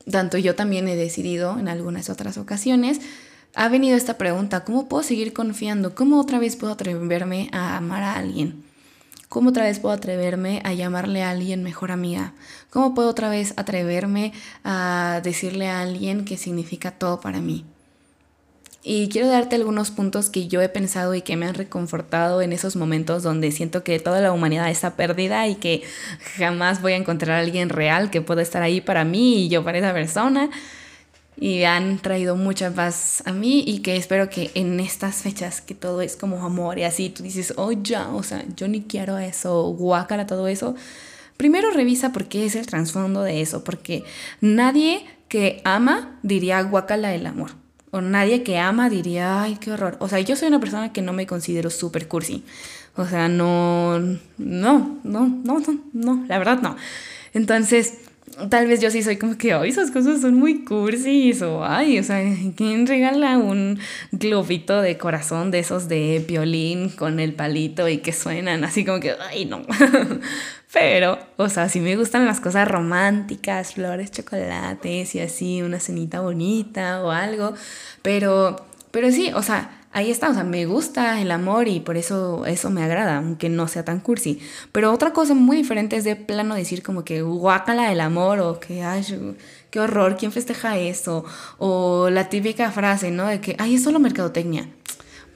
tanto 0.10 0.38
yo 0.38 0.56
también 0.56 0.88
he 0.88 0.96
decidido 0.96 1.60
en 1.60 1.68
algunas 1.68 2.10
otras 2.10 2.38
ocasiones, 2.38 3.02
ha 3.54 3.68
venido 3.68 3.98
esta 3.98 4.18
pregunta, 4.18 4.64
¿cómo 4.64 4.88
puedo 4.88 5.04
seguir 5.04 5.34
confiando? 5.34 5.94
¿Cómo 5.94 6.22
otra 6.22 6.40
vez 6.40 6.56
puedo 6.56 6.72
atreverme 6.72 7.50
a 7.52 7.76
amar 7.76 8.04
a 8.04 8.14
alguien? 8.14 8.64
¿Cómo 9.34 9.50
otra 9.50 9.64
vez 9.64 9.80
puedo 9.80 9.96
atreverme 9.96 10.62
a 10.64 10.74
llamarle 10.74 11.24
a 11.24 11.32
alguien 11.32 11.64
mejor 11.64 11.90
amiga? 11.90 12.34
¿Cómo 12.70 12.94
puedo 12.94 13.10
otra 13.10 13.30
vez 13.30 13.56
atreverme 13.58 14.32
a 14.64 15.22
decirle 15.24 15.70
a 15.70 15.82
alguien 15.82 16.24
que 16.24 16.38
significa 16.38 16.92
todo 16.92 17.20
para 17.20 17.42
mí? 17.42 17.66
Y 18.84 19.10
quiero 19.10 19.28
darte 19.30 19.56
algunos 19.56 19.90
puntos 19.90 20.30
que 20.30 20.48
yo 20.48 20.62
he 20.62 20.70
pensado 20.70 21.16
y 21.16 21.24
que 21.24 21.36
me 21.36 21.48
han 21.48 21.56
reconfortado 21.56 22.44
en 22.44 22.54
esos 22.54 22.76
momentos 22.76 23.24
donde 23.24 23.52
siento 23.52 23.84
que 23.84 24.00
toda 24.00 24.22
la 24.22 24.32
humanidad 24.32 24.70
está 24.70 24.96
perdida 24.96 25.48
y 25.48 25.56
que 25.56 25.82
jamás 26.38 26.84
voy 26.84 26.94
a 26.94 26.98
encontrar 26.98 27.40
a 27.40 27.40
alguien 27.40 27.70
real 27.70 28.12
que 28.12 28.22
pueda 28.22 28.44
estar 28.44 28.62
ahí 28.62 28.82
para 28.82 29.04
mí 29.04 29.46
y 29.46 29.50
yo 29.50 29.64
para 29.64 29.80
esa 29.80 29.94
persona 29.94 30.52
y 31.38 31.64
han 31.64 32.00
traído 32.00 32.36
mucha 32.36 32.72
paz 32.72 33.24
a 33.26 33.32
mí 33.32 33.64
y 33.66 33.80
que 33.80 33.96
espero 33.96 34.30
que 34.30 34.52
en 34.56 34.80
estas 34.80 35.24
fechas 35.24 35.62
que 35.62 35.76
todo 35.76 36.02
es 36.02 36.16
como 36.16 36.46
amor 36.46 36.80
y 36.80 36.84
así 36.84 37.10
tú 37.10 37.24
dices, 37.24 37.54
oh 37.58 37.72
ya, 37.72 38.10
o 38.10 38.24
sea, 38.24 38.44
yo 38.56 38.68
ni 38.68 38.84
quiero 38.84 39.18
eso, 39.18 39.64
guácala 39.70 40.28
todo 40.28 40.48
eso. 40.48 40.76
Primero 41.38 41.72
revisa 41.72 42.12
por 42.12 42.26
qué 42.26 42.46
es 42.46 42.56
el 42.56 42.68
trasfondo 42.68 43.24
de 43.24 43.42
eso, 43.42 43.64
porque 43.64 44.04
nadie 44.42 45.06
que 45.28 45.62
ama 45.66 46.20
diría 46.22 46.62
guácala 46.62 47.14
el 47.14 47.26
amor. 47.26 47.52
O 47.90 48.02
nadie 48.02 48.44
que 48.44 48.58
ama 48.58 48.90
diría, 48.90 49.44
ay, 49.44 49.58
qué 49.60 49.72
horror. 49.72 49.98
O 50.00 50.08
sea, 50.08 50.20
yo 50.20 50.36
soy 50.36 50.48
una 50.48 50.60
persona 50.60 50.92
que 50.92 51.04
no 51.04 51.14
me 51.14 51.28
considero 51.28 51.70
súper 51.70 52.08
cursi. 52.08 52.44
O 52.96 53.06
sea, 53.06 53.28
no, 53.28 54.00
no, 54.00 54.20
no, 54.38 55.00
no, 55.04 55.60
no, 55.60 55.80
no, 55.94 56.26
la 56.28 56.38
verdad 56.38 56.62
no. 56.62 56.76
Entonces, 57.34 58.00
tal 58.50 58.68
vez 58.68 58.82
yo 58.82 58.90
sí 58.92 59.04
soy 59.04 59.18
como 59.18 59.38
que, 59.38 59.54
ay, 59.54 59.70
esas 59.70 59.92
cosas 59.92 60.22
son 60.22 60.36
muy 60.36 60.64
cursis, 60.64 61.42
o 61.42 61.66
ay, 61.66 62.00
o 62.00 62.04
sea, 62.04 62.22
¿quién 62.56 62.88
regala 62.88 63.38
un 63.38 63.80
globito 64.12 64.82
de 64.82 64.98
corazón 64.98 65.52
de 65.52 65.60
esos 65.60 65.88
de 65.88 66.24
violín 66.28 66.90
con 66.90 67.20
el 67.20 67.34
palito 67.34 67.88
y 67.88 67.98
que 68.00 68.14
suenan 68.14 68.64
así 68.64 68.86
como 68.86 69.00
que, 69.00 69.16
ay, 69.30 69.46
no. 69.46 69.62
Pero, 70.74 71.20
o 71.38 71.50
sea, 71.50 71.70
sí 71.70 71.80
me 71.80 71.96
gustan 71.96 72.26
las 72.26 72.40
cosas 72.40 72.68
románticas, 72.68 73.76
flores, 73.76 74.10
chocolates 74.10 75.14
y 75.14 75.20
así, 75.20 75.62
una 75.62 75.80
cenita 75.80 76.22
bonita 76.22 77.04
o 77.04 77.12
algo, 77.12 77.54
pero, 78.02 78.56
pero 78.90 79.12
sí, 79.12 79.32
o 79.36 79.44
sea, 79.44 79.83
ahí 79.94 80.12
está, 80.12 80.30
o 80.30 80.34
sea, 80.34 80.44
me 80.44 80.66
gusta 80.66 81.22
el 81.22 81.32
amor 81.32 81.68
y 81.68 81.80
por 81.80 81.98
eso 81.98 82.46
eso 82.46 82.70
me 82.70 82.84
agrada, 82.84 83.18
aunque 83.18 83.48
no 83.48 83.68
sea 83.68 83.86
tan 83.86 84.00
cursi. 84.00 84.40
Pero 84.72 84.92
otra 84.92 85.14
cosa 85.14 85.36
muy 85.36 85.58
diferente 85.58 85.96
es 85.96 86.04
de 86.04 86.16
plano 86.16 86.56
decir 86.56 86.84
como 86.84 87.06
que 87.06 87.22
guácala 87.22 87.92
el 87.92 88.02
amor 88.02 88.40
o 88.40 88.60
que, 88.60 88.84
ay, 88.84 89.06
qué 89.70 89.80
horror, 89.80 90.18
¿quién 90.18 90.32
festeja 90.32 90.78
eso? 90.78 91.24
O 91.60 92.10
la 92.10 92.30
típica 92.30 92.72
frase, 92.72 93.12
¿no? 93.12 93.28
De 93.28 93.40
que, 93.40 93.56
ay, 93.60 93.76
es 93.76 93.84
solo 93.84 94.00
mercadotecnia. 94.00 94.68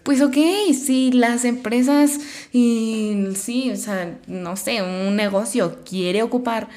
Pues 0.04 0.22
ok, 0.22 0.38
si 0.74 1.12
las 1.12 1.44
empresas 1.46 2.20
y 2.54 3.28
sí, 3.36 3.72
o 3.72 3.76
sea, 3.76 4.18
no 4.28 4.56
sé, 4.56 4.82
un 4.82 5.16
negocio 5.16 5.80
quiere 5.84 6.24
ocupar 6.24 6.70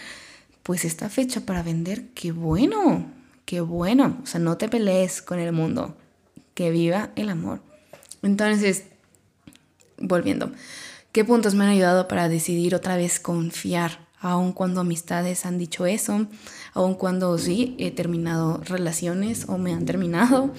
pues 0.64 0.84
esta 0.84 1.08
fecha 1.08 1.40
para 1.40 1.62
vender, 1.62 2.08
qué 2.14 2.32
bueno, 2.32 3.06
qué 3.44 3.60
bueno, 3.60 4.18
o 4.22 4.26
sea, 4.26 4.40
no 4.40 4.56
te 4.56 4.68
pelees 4.68 5.22
con 5.22 5.38
el 5.38 5.52
mundo, 5.52 5.96
que 6.54 6.70
viva 6.70 7.10
el 7.16 7.28
amor. 7.30 7.69
Entonces, 8.22 8.84
volviendo, 9.98 10.52
¿qué 11.12 11.24
puntos 11.24 11.54
me 11.54 11.64
han 11.64 11.70
ayudado 11.70 12.08
para 12.08 12.28
decidir 12.28 12.74
otra 12.74 12.96
vez 12.96 13.20
confiar? 13.20 14.08
Aun 14.22 14.52
cuando 14.52 14.82
amistades 14.82 15.46
han 15.46 15.56
dicho 15.56 15.86
eso, 15.86 16.26
aun 16.74 16.94
cuando 16.94 17.38
sí 17.38 17.74
he 17.78 17.90
terminado 17.90 18.60
relaciones 18.64 19.46
o 19.48 19.56
me 19.56 19.72
han 19.72 19.86
terminado, 19.86 20.52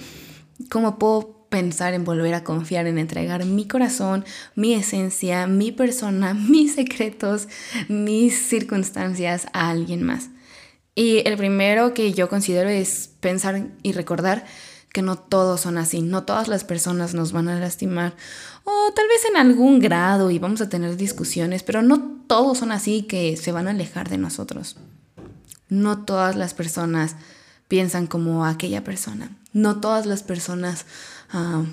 ¿cómo 0.68 0.98
puedo 0.98 1.46
pensar 1.48 1.94
en 1.94 2.04
volver 2.04 2.34
a 2.34 2.42
confiar, 2.42 2.88
en 2.88 2.98
entregar 2.98 3.44
mi 3.44 3.68
corazón, 3.68 4.24
mi 4.56 4.74
esencia, 4.74 5.46
mi 5.46 5.70
persona, 5.70 6.34
mis 6.48 6.74
secretos, 6.74 7.46
mis 7.88 8.36
circunstancias 8.36 9.46
a 9.52 9.70
alguien 9.70 10.02
más? 10.02 10.30
Y 10.94 11.26
el 11.26 11.36
primero 11.36 11.94
que 11.94 12.12
yo 12.12 12.28
considero 12.28 12.68
es 12.68 13.10
pensar 13.20 13.68
y 13.82 13.92
recordar 13.92 14.44
que 14.92 15.02
no 15.02 15.16
todos 15.16 15.62
son 15.62 15.78
así, 15.78 16.02
no 16.02 16.24
todas 16.24 16.48
las 16.48 16.64
personas 16.64 17.14
nos 17.14 17.32
van 17.32 17.48
a 17.48 17.58
lastimar, 17.58 18.14
o 18.64 18.92
tal 18.94 19.08
vez 19.08 19.24
en 19.30 19.36
algún 19.36 19.80
grado 19.80 20.30
y 20.30 20.38
vamos 20.38 20.60
a 20.60 20.68
tener 20.68 20.96
discusiones, 20.96 21.62
pero 21.62 21.82
no 21.82 22.22
todos 22.26 22.58
son 22.58 22.72
así 22.72 23.02
que 23.02 23.36
se 23.36 23.52
van 23.52 23.68
a 23.68 23.70
alejar 23.70 24.08
de 24.08 24.18
nosotros. 24.18 24.76
No 25.68 26.04
todas 26.04 26.36
las 26.36 26.52
personas 26.52 27.16
piensan 27.68 28.06
como 28.06 28.44
aquella 28.44 28.84
persona, 28.84 29.36
no 29.52 29.80
todas 29.80 30.04
las 30.04 30.22
personas 30.22 30.84
ah, 31.30 31.64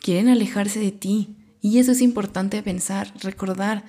quieren 0.00 0.28
alejarse 0.28 0.80
de 0.80 0.92
ti. 0.92 1.36
Y 1.60 1.78
eso 1.78 1.92
es 1.92 2.02
importante 2.02 2.62
pensar, 2.62 3.10
recordar 3.22 3.84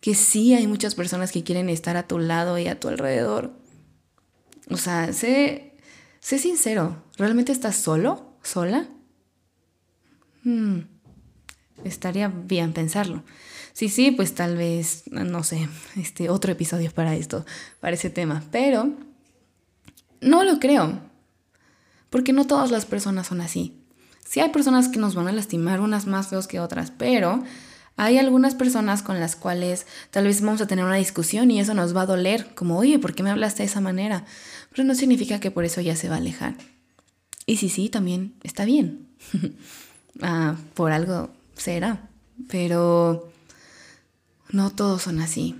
que 0.00 0.14
sí 0.14 0.54
hay 0.54 0.66
muchas 0.66 0.94
personas 0.94 1.30
que 1.30 1.44
quieren 1.44 1.68
estar 1.68 1.96
a 1.98 2.06
tu 2.06 2.18
lado 2.18 2.58
y 2.58 2.68
a 2.68 2.80
tu 2.80 2.88
alrededor. 2.88 3.52
O 4.70 4.78
sea, 4.78 5.12
sé 5.12 5.75
Sé 6.26 6.40
sincero, 6.40 7.04
¿realmente 7.18 7.52
estás 7.52 7.76
solo? 7.76 8.32
¿Sola? 8.42 8.88
Hmm, 10.42 10.80
estaría 11.84 12.26
bien 12.26 12.72
pensarlo. 12.72 13.22
Sí, 13.72 13.88
sí, 13.88 14.10
pues 14.10 14.34
tal 14.34 14.56
vez, 14.56 15.04
no 15.06 15.44
sé, 15.44 15.68
este 15.94 16.28
otro 16.28 16.50
episodio 16.50 16.90
para 16.90 17.14
esto, 17.14 17.46
para 17.78 17.94
ese 17.94 18.10
tema. 18.10 18.42
Pero 18.50 18.90
no 20.20 20.42
lo 20.42 20.58
creo. 20.58 20.98
Porque 22.10 22.32
no 22.32 22.44
todas 22.44 22.72
las 22.72 22.86
personas 22.86 23.28
son 23.28 23.40
así. 23.40 23.76
Sí 24.26 24.40
hay 24.40 24.48
personas 24.48 24.88
que 24.88 24.98
nos 24.98 25.14
van 25.14 25.28
a 25.28 25.32
lastimar, 25.32 25.78
unas 25.78 26.08
más 26.08 26.26
feos 26.26 26.48
que 26.48 26.58
otras, 26.58 26.90
pero 26.90 27.44
hay 27.96 28.18
algunas 28.18 28.54
personas 28.54 29.02
con 29.02 29.20
las 29.20 29.36
cuales 29.36 29.86
tal 30.10 30.24
vez 30.24 30.40
vamos 30.42 30.60
a 30.60 30.66
tener 30.66 30.84
una 30.84 30.96
discusión 30.96 31.50
y 31.50 31.60
eso 31.60 31.74
nos 31.74 31.96
va 31.96 32.02
a 32.02 32.06
doler, 32.06 32.54
como, 32.54 32.78
oye, 32.78 32.98
¿por 32.98 33.14
qué 33.14 33.22
me 33.22 33.30
hablaste 33.30 33.62
de 33.62 33.68
esa 33.68 33.80
manera? 33.80 34.24
pero 34.76 34.86
no 34.86 34.94
significa 34.94 35.40
que 35.40 35.50
por 35.50 35.64
eso 35.64 35.80
ya 35.80 35.96
se 35.96 36.10
va 36.10 36.16
a 36.16 36.18
alejar. 36.18 36.54
Y 37.46 37.56
si 37.56 37.70
sí, 37.70 37.88
también 37.88 38.34
está 38.42 38.66
bien. 38.66 39.08
ah, 40.20 40.56
por 40.74 40.92
algo 40.92 41.30
será, 41.56 42.10
pero 42.50 43.32
no 44.50 44.70
todos 44.70 45.00
son 45.00 45.20
así. 45.20 45.56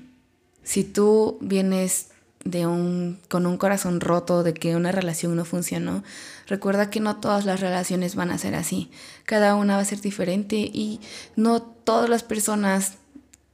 Si 0.65 0.85
tú 0.85 1.39
vienes 1.41 2.09
de 2.51 2.67
un, 2.67 3.21
con 3.29 3.47
un 3.47 3.57
corazón 3.57 4.01
roto 4.01 4.43
de 4.43 4.55
que 4.55 4.77
una 4.77 4.93
relación 4.93 5.37
no 5.37 5.45
funcionó, 5.45 6.03
recuerda 6.47 6.91
que 6.91 7.01
no 7.01 7.17
todas 7.17 7.45
las 7.45 7.61
relaciones 7.61 8.15
van 8.15 8.31
a 8.31 8.39
ser 8.39 8.55
así. 8.55 8.91
Cada 9.25 9.55
una 9.55 9.77
va 9.77 9.83
a 9.83 9.85
ser 9.85 10.01
diferente 10.01 10.57
y 10.57 11.01
no 11.37 11.61
todas 11.63 12.09
las 12.09 12.23
personas 12.23 12.95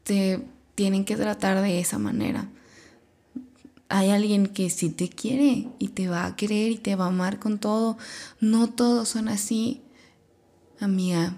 te 0.05 0.41
tienen 0.75 1.05
que 1.05 1.17
tratar 1.17 1.61
de 1.61 1.81
esa 1.81 1.99
manera 1.99 2.49
hay 3.93 4.09
alguien 4.09 4.47
que 4.47 4.71
sí 4.71 4.89
te 4.89 5.11
quiere 5.11 5.69
y 5.79 5.89
te 5.89 6.09
va 6.09 6.25
a 6.25 6.35
querer 6.35 6.71
y 6.71 6.79
te 6.79 6.97
va 6.97 7.05
a 7.05 7.09
amar 7.09 7.39
con 7.39 7.59
todo. 7.59 7.99
No 8.41 8.71
todos 8.71 9.11
son 9.11 9.29
así, 9.29 9.83
amiga, 10.81 11.37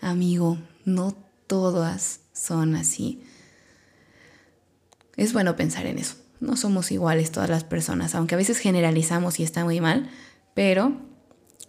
amigo, 0.00 0.58
no 0.86 1.14
todas 1.46 2.20
son 2.32 2.76
así. 2.76 3.22
Es 5.16 5.34
bueno 5.34 5.54
pensar 5.54 5.84
en 5.84 5.98
eso. 5.98 6.16
No 6.42 6.56
somos 6.56 6.90
iguales 6.90 7.30
todas 7.30 7.48
las 7.48 7.62
personas, 7.62 8.16
aunque 8.16 8.34
a 8.34 8.38
veces 8.38 8.58
generalizamos 8.58 9.38
y 9.38 9.44
está 9.44 9.64
muy 9.64 9.80
mal, 9.80 10.10
pero 10.54 10.96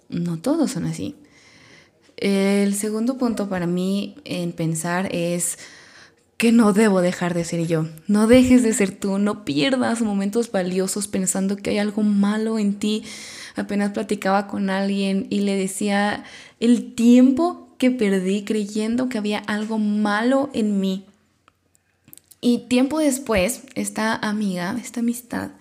no 0.09 0.39
todos 0.39 0.71
son 0.71 0.85
así. 0.85 1.15
El 2.17 2.73
segundo 2.73 3.19
punto 3.19 3.47
para 3.49 3.67
mí 3.67 4.15
en 4.25 4.51
pensar 4.51 5.13
es 5.13 5.59
que 6.37 6.51
no 6.51 6.73
debo 6.73 7.01
dejar 7.01 7.35
de 7.35 7.45
ser 7.45 7.67
yo. 7.67 7.85
No 8.07 8.25
dejes 8.25 8.63
de 8.63 8.73
ser 8.73 8.89
tú, 8.89 9.19
no 9.19 9.45
pierdas 9.45 10.01
momentos 10.01 10.51
valiosos 10.51 11.07
pensando 11.07 11.55
que 11.55 11.69
hay 11.69 11.77
algo 11.77 12.01
malo 12.01 12.57
en 12.57 12.73
ti. 12.79 13.03
Apenas 13.55 13.91
platicaba 13.91 14.47
con 14.47 14.71
alguien 14.71 15.27
y 15.29 15.41
le 15.41 15.55
decía 15.55 16.23
el 16.59 16.95
tiempo 16.95 17.75
que 17.77 17.91
perdí 17.91 18.43
creyendo 18.43 19.07
que 19.07 19.19
había 19.19 19.37
algo 19.37 19.77
malo 19.77 20.49
en 20.53 20.79
mí. 20.79 21.05
Y 22.45 22.67
tiempo 22.67 22.99
después, 22.99 23.61
esta 23.73 24.17
amiga, 24.17 24.75
esta 24.77 24.99
amistad, 24.99 25.51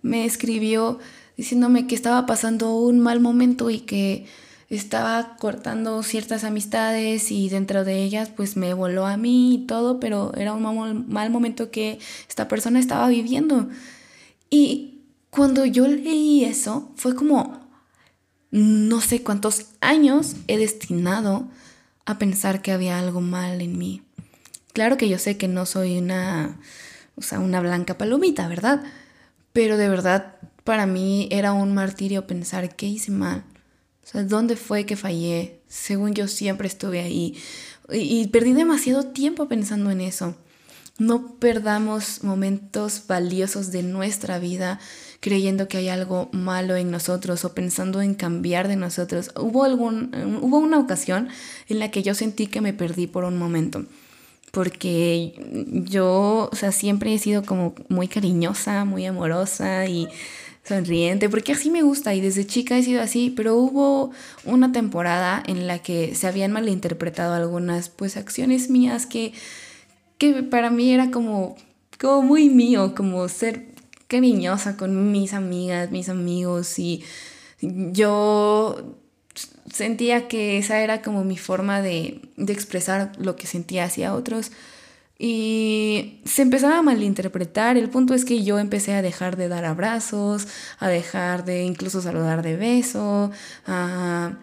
me 0.00 0.24
escribió 0.24 0.98
diciéndome 1.36 1.86
que 1.86 1.94
estaba 1.94 2.24
pasando 2.24 2.76
un 2.76 2.98
mal 2.98 3.20
momento 3.20 3.68
y 3.68 3.80
que 3.80 4.24
estaba 4.70 5.36
cortando 5.36 6.02
ciertas 6.02 6.42
amistades 6.44 7.30
y 7.30 7.50
dentro 7.50 7.84
de 7.84 8.02
ellas 8.02 8.30
pues 8.34 8.56
me 8.56 8.72
voló 8.72 9.04
a 9.04 9.18
mí 9.18 9.54
y 9.54 9.66
todo, 9.66 10.00
pero 10.00 10.32
era 10.34 10.54
un 10.54 11.04
mal, 11.08 11.28
momento 11.28 11.70
que 11.70 11.98
esta 12.26 12.48
persona 12.48 12.80
estaba 12.80 13.06
viviendo. 13.08 13.68
Y 14.48 15.02
cuando 15.28 15.66
yo 15.66 15.86
leí 15.86 16.42
eso, 16.46 16.90
fue 16.96 17.14
como, 17.14 17.60
no 18.50 19.02
sé 19.02 19.22
cuántos 19.22 19.66
años 19.82 20.36
he 20.48 20.56
destinado 20.56 21.48
a 22.06 22.16
pensar 22.16 22.62
que 22.62 22.72
había 22.72 22.98
algo 22.98 23.20
mal 23.20 23.60
en 23.60 23.76
mí. 23.76 24.03
Claro 24.74 24.98
que 24.98 25.08
yo 25.08 25.18
sé 25.18 25.38
que 25.38 25.48
no 25.48 25.64
soy 25.64 25.96
una, 25.96 26.60
o 27.16 27.22
sea, 27.22 27.40
una 27.40 27.60
blanca 27.60 27.96
palomita, 27.96 28.46
¿verdad? 28.48 28.82
Pero 29.54 29.78
de 29.78 29.88
verdad, 29.88 30.36
para 30.64 30.84
mí 30.84 31.28
era 31.30 31.54
un 31.54 31.72
martirio 31.72 32.26
pensar 32.26 32.76
que 32.76 32.86
hice 32.86 33.10
mal 33.10 33.44
o 34.04 34.06
sea, 34.06 34.22
¿dónde 34.22 34.56
fue 34.56 34.84
que 34.84 34.96
fallé? 34.96 35.60
Según 35.66 36.14
yo 36.14 36.28
siempre 36.28 36.68
estuve 36.68 37.00
ahí. 37.00 37.36
Y, 37.90 38.26
perdí 38.28 38.52
demasiado 38.52 39.06
tiempo 39.06 39.48
pensando 39.48 39.90
en 39.90 40.02
eso. 40.02 40.36
No 40.98 41.36
perdamos 41.36 42.22
momentos 42.22 43.04
valiosos 43.08 43.72
de 43.72 43.82
nuestra 43.82 44.38
vida 44.38 44.78
creyendo 45.20 45.68
que 45.68 45.78
hay 45.78 45.88
algo 45.88 46.28
malo 46.32 46.76
en 46.76 46.90
nosotros 46.90 47.44
o 47.46 47.54
pensando 47.54 48.02
en 48.02 48.14
cambiar 48.14 48.68
de 48.68 48.76
nosotros. 48.76 49.30
Hubo, 49.36 49.64
algún, 49.64 50.14
hubo 50.42 50.58
una 50.58 50.78
ocasión 50.78 51.28
en 51.68 51.78
la 51.78 51.90
que 51.90 52.02
yo 52.02 52.14
sentí 52.14 52.46
que 52.46 52.60
me 52.60 52.74
perdí 52.74 53.06
por 53.06 53.24
un 53.24 53.38
momento 53.38 53.86
porque 54.54 55.34
yo, 55.84 56.48
o 56.50 56.56
sea, 56.56 56.70
siempre 56.70 57.12
he 57.12 57.18
sido 57.18 57.42
como 57.42 57.74
muy 57.88 58.06
cariñosa, 58.06 58.84
muy 58.84 59.04
amorosa 59.04 59.86
y 59.86 60.06
sonriente, 60.62 61.28
porque 61.28 61.52
así 61.52 61.70
me 61.70 61.82
gusta 61.82 62.14
y 62.14 62.20
desde 62.20 62.46
chica 62.46 62.78
he 62.78 62.82
sido 62.84 63.02
así, 63.02 63.30
pero 63.36 63.56
hubo 63.56 64.12
una 64.44 64.70
temporada 64.70 65.42
en 65.46 65.66
la 65.66 65.80
que 65.80 66.14
se 66.14 66.28
habían 66.28 66.52
malinterpretado 66.52 67.34
algunas 67.34 67.88
pues 67.88 68.16
acciones 68.16 68.70
mías 68.70 69.06
que, 69.06 69.32
que 70.18 70.44
para 70.44 70.70
mí 70.70 70.92
era 70.92 71.10
como, 71.10 71.56
como 72.00 72.22
muy 72.22 72.48
mío, 72.48 72.94
como 72.94 73.28
ser 73.28 73.66
cariñosa 74.06 74.76
con 74.76 75.10
mis 75.10 75.34
amigas, 75.34 75.90
mis 75.90 76.08
amigos 76.08 76.78
y 76.78 77.02
yo 77.60 78.96
sentía 79.72 80.28
que 80.28 80.58
esa 80.58 80.80
era 80.80 81.02
como 81.02 81.24
mi 81.24 81.36
forma 81.36 81.82
de, 81.82 82.20
de 82.36 82.52
expresar 82.52 83.12
lo 83.18 83.36
que 83.36 83.46
sentía 83.46 83.84
hacia 83.84 84.14
otros 84.14 84.52
Y 85.18 86.20
se 86.24 86.42
empezaba 86.42 86.78
a 86.78 86.82
malinterpretar. 86.82 87.76
El 87.76 87.88
punto 87.90 88.14
es 88.14 88.24
que 88.24 88.44
yo 88.44 88.58
empecé 88.58 88.94
a 88.94 89.02
dejar 89.02 89.36
de 89.36 89.48
dar 89.48 89.64
abrazos, 89.64 90.48
a 90.80 90.88
dejar 90.88 91.44
de 91.44 91.64
incluso 91.64 92.02
saludar 92.02 92.42
de 92.42 92.56
beso, 92.56 93.30
a 93.66 94.34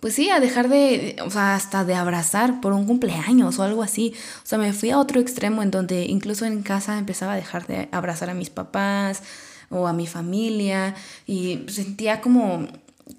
pues 0.00 0.14
sí, 0.14 0.30
a 0.30 0.40
dejar 0.40 0.68
de, 0.68 1.16
o 1.24 1.30
sea, 1.30 1.54
hasta 1.56 1.84
de 1.84 1.94
abrazar 1.94 2.60
por 2.60 2.72
un 2.72 2.86
cumpleaños 2.86 3.58
o 3.58 3.62
algo 3.64 3.82
así. 3.82 4.14
O 4.44 4.46
sea, 4.46 4.58
me 4.58 4.72
fui 4.72 4.90
a 4.90 4.98
otro 4.98 5.20
extremo 5.20 5.62
en 5.62 5.70
donde 5.70 6.04
incluso 6.04 6.44
en 6.44 6.62
casa 6.62 6.98
empezaba 6.98 7.32
a 7.32 7.36
dejar 7.36 7.66
de 7.66 7.88
abrazar 7.92 8.30
a 8.30 8.34
mis 8.34 8.50
papás 8.50 9.22
o 9.70 9.88
a 9.88 9.92
mi 9.92 10.06
familia 10.06 10.94
y 11.26 11.64
sentía 11.68 12.20
como, 12.20 12.68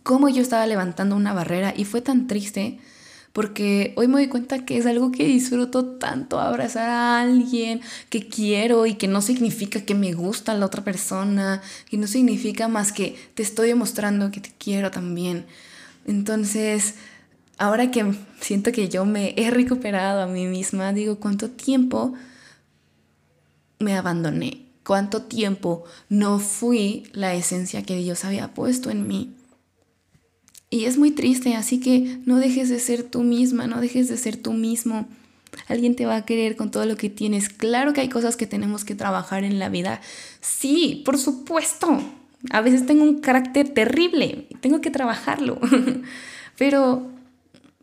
como 0.03 0.29
yo 0.29 0.41
estaba 0.41 0.65
levantando 0.67 1.15
una 1.15 1.33
barrera 1.33 1.73
y 1.75 1.85
fue 1.85 2.01
tan 2.01 2.27
triste 2.27 2.79
porque 3.33 3.93
hoy 3.95 4.07
me 4.07 4.15
doy 4.15 4.27
cuenta 4.27 4.65
que 4.65 4.77
es 4.77 4.85
algo 4.85 5.11
que 5.11 5.23
disfruto 5.23 5.85
tanto 5.85 6.39
abrazar 6.39 6.89
a 6.89 7.21
alguien 7.21 7.81
que 8.09 8.27
quiero 8.27 8.85
y 8.85 8.95
que 8.95 9.07
no 9.07 9.21
significa 9.21 9.81
que 9.81 9.95
me 9.95 10.13
gusta 10.13 10.53
la 10.55 10.65
otra 10.65 10.83
persona 10.83 11.61
y 11.91 11.97
no 11.97 12.07
significa 12.07 12.67
más 12.67 12.91
que 12.91 13.15
te 13.35 13.43
estoy 13.43 13.69
demostrando 13.69 14.31
que 14.31 14.41
te 14.41 14.51
quiero 14.57 14.89
también. 14.89 15.45
Entonces, 16.05 16.95
ahora 17.57 17.91
que 17.91 18.13
siento 18.41 18.71
que 18.71 18.89
yo 18.89 19.05
me 19.05 19.35
he 19.37 19.51
recuperado 19.51 20.21
a 20.21 20.27
mí 20.27 20.45
misma, 20.47 20.91
digo, 20.91 21.19
¿cuánto 21.19 21.49
tiempo 21.49 22.15
me 23.77 23.95
abandoné? 23.95 24.65
¿Cuánto 24.83 25.21
tiempo 25.21 25.83
no 26.09 26.39
fui 26.39 27.03
la 27.13 27.35
esencia 27.35 27.83
que 27.83 27.95
Dios 27.97 28.25
había 28.25 28.55
puesto 28.55 28.89
en 28.89 29.07
mí? 29.07 29.35
Y 30.69 30.85
es 30.85 30.97
muy 30.97 31.11
triste, 31.11 31.55
así 31.55 31.79
que 31.79 32.19
no 32.25 32.37
dejes 32.37 32.69
de 32.69 32.79
ser 32.79 33.03
tú 33.03 33.23
misma, 33.23 33.65
no 33.65 33.81
dejes 33.81 34.07
de 34.07 34.17
ser 34.17 34.37
tú 34.37 34.53
mismo. 34.53 35.07
Alguien 35.67 35.95
te 35.95 36.05
va 36.05 36.15
a 36.15 36.25
querer 36.25 36.55
con 36.55 36.69
todo 36.69 36.85
lo 36.85 36.95
que 36.95 37.09
tienes. 37.09 37.49
Claro 37.49 37.93
que 37.93 38.01
hay 38.01 38.09
cosas 38.09 38.35
que 38.35 38.45
tenemos 38.45 38.85
que 38.85 38.93
trabajar 38.93 39.43
en 39.43 39.57
la 39.57 39.69
vida. 39.69 39.99
Sí, 40.41 41.01
por 41.05 41.17
supuesto. 41.17 41.99
A 42.51 42.61
veces 42.61 42.85
tengo 42.85 43.03
un 43.03 43.19
carácter 43.19 43.69
terrible, 43.69 44.47
tengo 44.61 44.79
que 44.79 44.91
trabajarlo, 44.91 45.59
pero 46.57 47.05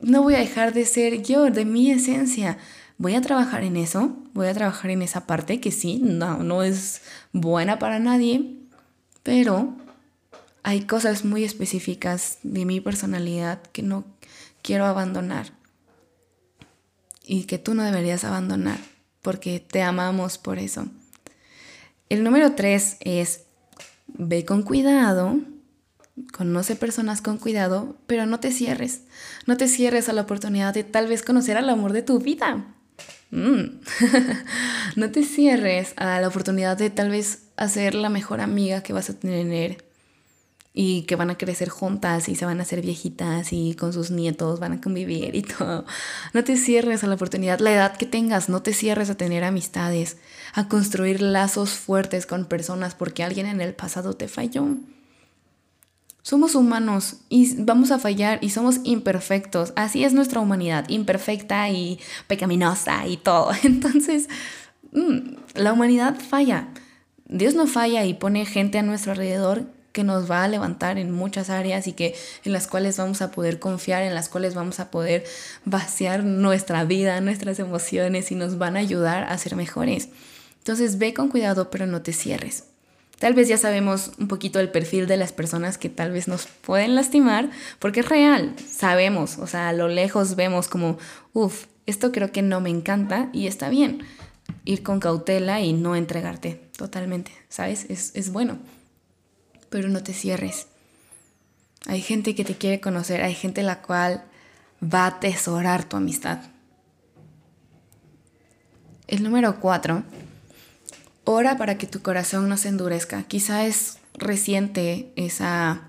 no 0.01 0.23
voy 0.23 0.35
a 0.35 0.39
dejar 0.39 0.73
de 0.73 0.87
ser 0.87 1.23
yo, 1.23 1.51
de 1.51 1.67
mi 1.67 1.91
esencia. 1.91 2.57
Voy 2.97 3.15
a 3.15 3.21
trabajar 3.21 3.65
en 3.65 3.77
eso, 3.77 4.17
voy 4.33 4.47
a 4.47 4.55
trabajar 4.55 4.91
en 4.91 5.03
esa 5.03 5.27
parte 5.27 5.61
que 5.61 5.71
sí, 5.71 6.01
no, 6.03 6.39
no 6.43 6.63
es 6.63 7.03
buena 7.33 7.79
para 7.79 7.99
nadie, 7.99 8.57
pero 9.23 9.75
hay 10.67 10.81
cosas 10.81 11.25
muy 11.25 11.45
específicas 11.45 12.39
de 12.43 12.65
mi 12.65 12.81
personalidad 12.81 13.63
que 13.71 13.83
no 13.83 14.05
quiero 14.63 14.85
abandonar 14.85 15.53
y 17.25 17.45
que 17.45 17.59
tú 17.59 17.75
no 17.75 17.85
deberías 17.85 18.25
abandonar 18.25 18.81
porque 19.23 19.61
te 19.61 19.83
amamos 19.83 20.39
por 20.39 20.59
eso. 20.59 20.89
El 22.09 22.25
número 22.25 22.57
tres 22.57 22.97
es 22.99 23.43
ve 24.09 24.45
con 24.45 24.65
cuidado, 24.65 25.39
conoce 26.33 26.75
personas 26.75 27.23
con 27.23 27.39
cuidado, 27.39 27.97
pero 28.09 28.27
no 28.27 28.41
te 28.41 28.51
cierres. 28.51 29.03
No 29.47 29.57
te 29.57 29.69
cierres 29.69 30.09
a 30.09 30.15
la 30.15 30.23
oportunidad 30.23 30.75
de 30.75 30.83
tal 30.83 31.07
vez 31.07 31.23
conocer 31.23 31.57
al 31.57 31.71
amor 31.71 31.93
de 31.93 32.03
tu 32.03 32.19
vida. 32.19 32.75
Mm. 33.31 33.83
no 34.97 35.13
te 35.13 35.23
cierres 35.23 35.93
a 35.95 36.21
la 36.21 36.27
oportunidad 36.27 36.77
de 36.77 36.91
tal 36.91 37.11
vez 37.11 37.45
hacer 37.57 37.95
la 37.95 38.09
mejor 38.09 38.41
amiga 38.41 38.83
que 38.83 38.93
vas 38.93 39.11
a 39.11 39.15
tener 39.15 39.86
y 40.79 41.05
que 41.05 41.17
van 41.17 41.31
a 41.31 41.39
crecer 41.39 41.71
juntas 41.71 42.29
y 42.29 42.35
se 42.35 42.45
van 42.45 42.61
a 42.61 42.63
hacer 42.63 42.83
viejitas 42.83 43.55
y 43.55 43.75
con 43.75 43.95
sus 43.95 44.11
nietos 44.11 44.61
van 44.61 44.75
a 44.75 44.81
convivir 44.83 45.35
y 45.35 45.41
todo. 45.59 45.87
No 46.35 46.45
te 46.45 46.59
cierres 46.59 47.03
a 47.03 47.07
la 47.07 47.15
oportunidad, 47.15 47.61
la 47.61 47.73
edad 47.73 47.97
que 47.97 48.05
tengas, 48.05 48.51
no 48.51 48.61
te 48.61 48.75
cierres 48.75 49.09
a 49.09 49.15
tener 49.15 49.43
amistades, 49.43 50.19
a 50.53 50.69
construir 50.69 51.23
lazos 51.23 51.71
fuertes 51.71 52.27
con 52.27 52.45
personas 52.45 52.95
porque 52.95 53.25
alguien 53.25 53.47
en 53.47 53.63
el 53.63 53.73
pasado 53.73 54.13
te 54.13 54.29
falló. 54.29 54.67
Somos 56.21 56.55
humanos 56.55 57.21
y 57.31 57.55
vamos 57.63 57.91
a 57.91 57.99
fallar 57.99 58.39
y 58.43 58.51
somos 58.51 58.81
imperfectos. 58.85 59.73
Así 59.77 60.05
es 60.05 60.13
nuestra 60.13 60.41
humanidad, 60.41 60.87
imperfecta 60.91 61.71
y 61.71 61.99
pecaminosa 62.27 63.07
y 63.07 63.17
todo. 63.17 63.51
Entonces, 63.63 64.29
mm, 64.93 65.37
la 65.55 65.73
humanidad 65.73 66.21
falla. 66.21 66.69
Dios 67.25 67.55
no 67.55 67.67
falla 67.67 68.05
y 68.05 68.13
pone 68.13 68.45
gente 68.45 68.79
a 68.79 68.83
nuestro 68.83 69.13
alrededor 69.13 69.75
que 69.97 70.05
nos 70.05 70.31
va 70.31 70.45
a 70.45 70.49
levantar 70.49 70.99
en 70.99 71.11
muchas 71.11 71.49
áreas 71.49 71.87
y 71.87 71.95
que 71.95 72.15
en 72.45 72.53
las 72.53 72.67
cuales 72.67 72.99
vamos 72.99 73.23
a 73.23 73.31
poder 73.31 73.59
confiar, 73.59 74.03
en 74.03 74.15
las 74.15 74.29
cuales 74.29 74.55
vamos 74.55 74.79
a 74.79 74.91
poder 74.91 75.25
vaciar 75.65 76.23
nuestra 76.23 76.85
vida, 76.85 77.19
nuestras 77.23 77.59
emociones 77.59 78.31
y 78.31 78.35
nos 78.35 78.59
van 78.59 78.77
a 78.77 78.81
ayudar 78.81 79.25
a 79.25 79.39
ser 79.39 79.57
mejores. 79.57 80.11
Entonces 80.59 80.99
ve 80.99 81.15
con 81.15 81.31
cuidado, 81.31 81.71
pero 81.71 81.87
no 81.87 82.03
te 82.03 82.13
cierres. 82.13 82.65
Tal 83.19 83.33
vez 83.33 83.49
ya 83.49 83.57
sabemos 83.57 84.11
un 84.19 84.29
poquito 84.29 84.61
el 84.61 84.69
perfil 84.69 85.07
de 85.07 85.17
las 85.17 85.33
personas 85.33 85.79
que 85.79 85.89
tal 85.89 86.13
vez 86.13 86.29
nos 86.29 86.45
pueden 86.45 86.95
lastimar, 86.95 87.49
porque 87.79 88.01
es 88.01 88.09
real, 88.11 88.55
sabemos, 88.71 89.39
o 89.39 89.47
sea, 89.47 89.71
a 89.71 89.73
lo 89.73 89.89
lejos 89.89 90.37
vemos 90.37 90.69
como, 90.69 90.99
uff, 91.33 91.65
esto 91.87 92.13
creo 92.13 92.33
que 92.33 92.43
no 92.43 92.61
me 92.61 92.69
encanta 92.69 93.31
y 93.33 93.47
está 93.47 93.71
bien. 93.71 94.03
Ir 94.67 94.83
con 94.83 95.01
cautela 95.01 95.63
y 95.63 95.73
no 95.73 95.97
entregarte 95.97 96.61
totalmente, 96.77 97.33
¿sabes? 97.49 97.87
Es, 97.89 98.15
es 98.15 98.31
bueno 98.31 98.59
pero 99.71 99.89
no 99.89 100.03
te 100.03 100.13
cierres. 100.13 100.67
Hay 101.87 102.01
gente 102.01 102.35
que 102.35 102.45
te 102.45 102.57
quiere 102.57 102.81
conocer, 102.81 103.23
hay 103.23 103.35
gente 103.35 103.63
la 103.63 103.83
cual 103.83 104.25
va 104.83 105.05
a 105.05 105.09
atesorar 105.09 105.89
tu 105.89 105.97
amistad. 105.97 106.41
El 109.07 109.23
número 109.23 109.61
cuatro, 109.61 110.03
ora 111.25 111.57
para 111.57 111.79
que 111.79 111.87
tu 111.87 112.03
corazón 112.03 112.49
no 112.49 112.57
se 112.57 112.69
endurezca. 112.69 113.23
Quizá 113.23 113.67
es 113.67 113.99
reciente 114.15 115.13
esa, 115.15 115.89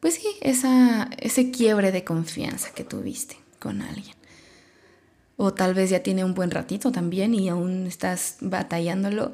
pues 0.00 0.14
sí, 0.14 0.26
esa, 0.42 1.08
ese 1.18 1.50
quiebre 1.50 1.90
de 1.90 2.04
confianza 2.04 2.70
que 2.74 2.84
tuviste 2.84 3.38
con 3.58 3.80
alguien. 3.80 4.16
O 5.36 5.54
tal 5.54 5.72
vez 5.72 5.88
ya 5.88 6.02
tiene 6.02 6.24
un 6.24 6.34
buen 6.34 6.50
ratito 6.50 6.92
también 6.92 7.34
y 7.34 7.48
aún 7.48 7.86
estás 7.86 8.36
batallándolo, 8.40 9.32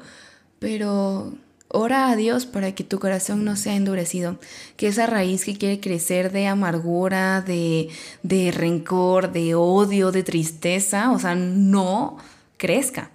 pero 0.59 1.33
Ora 1.71 2.09
a 2.09 2.15
Dios 2.15 2.47
para 2.47 2.73
que 2.73 2.83
tu 2.83 2.97
corazón 2.99 3.45
no 3.45 3.55
sea 3.55 3.75
endurecido, 3.75 4.39
que 4.75 4.87
esa 4.87 5.05
raíz 5.05 5.45
que 5.45 5.55
quiere 5.55 5.79
crecer 5.79 6.31
de 6.31 6.47
amargura, 6.47 7.41
de, 7.41 7.89
de 8.23 8.51
rencor, 8.51 9.31
de 9.31 9.53
odio, 9.53 10.11
de 10.11 10.23
tristeza, 10.23 11.11
o 11.11 11.19
sea, 11.19 11.35
no 11.35 12.17
crezca, 12.57 13.11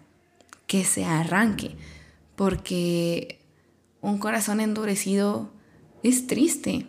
que 0.68 0.84
se 0.84 1.04
arranque, 1.04 1.74
porque 2.36 3.40
un 4.00 4.18
corazón 4.18 4.60
endurecido 4.60 5.50
es 6.04 6.28
triste, 6.28 6.86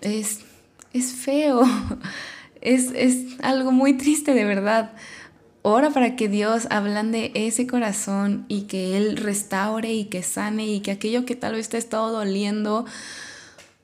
es, 0.00 0.40
es 0.94 1.12
feo, 1.12 1.64
es, 2.62 2.90
es 2.94 3.38
algo 3.42 3.72
muy 3.72 3.92
triste 3.98 4.32
de 4.32 4.44
verdad. 4.46 4.92
Ora 5.66 5.88
para 5.88 6.14
que 6.14 6.28
Dios 6.28 6.66
ablande 6.68 7.32
ese 7.34 7.66
corazón 7.66 8.44
y 8.48 8.64
que 8.64 8.98
Él 8.98 9.16
restaure 9.16 9.94
y 9.94 10.04
que 10.04 10.22
sane 10.22 10.66
y 10.66 10.80
que 10.80 10.90
aquello 10.90 11.24
que 11.24 11.36
tal 11.36 11.54
vez 11.54 11.70
te 11.70 11.78
ha 11.78 11.80
estado 11.80 12.12
doliendo 12.12 12.84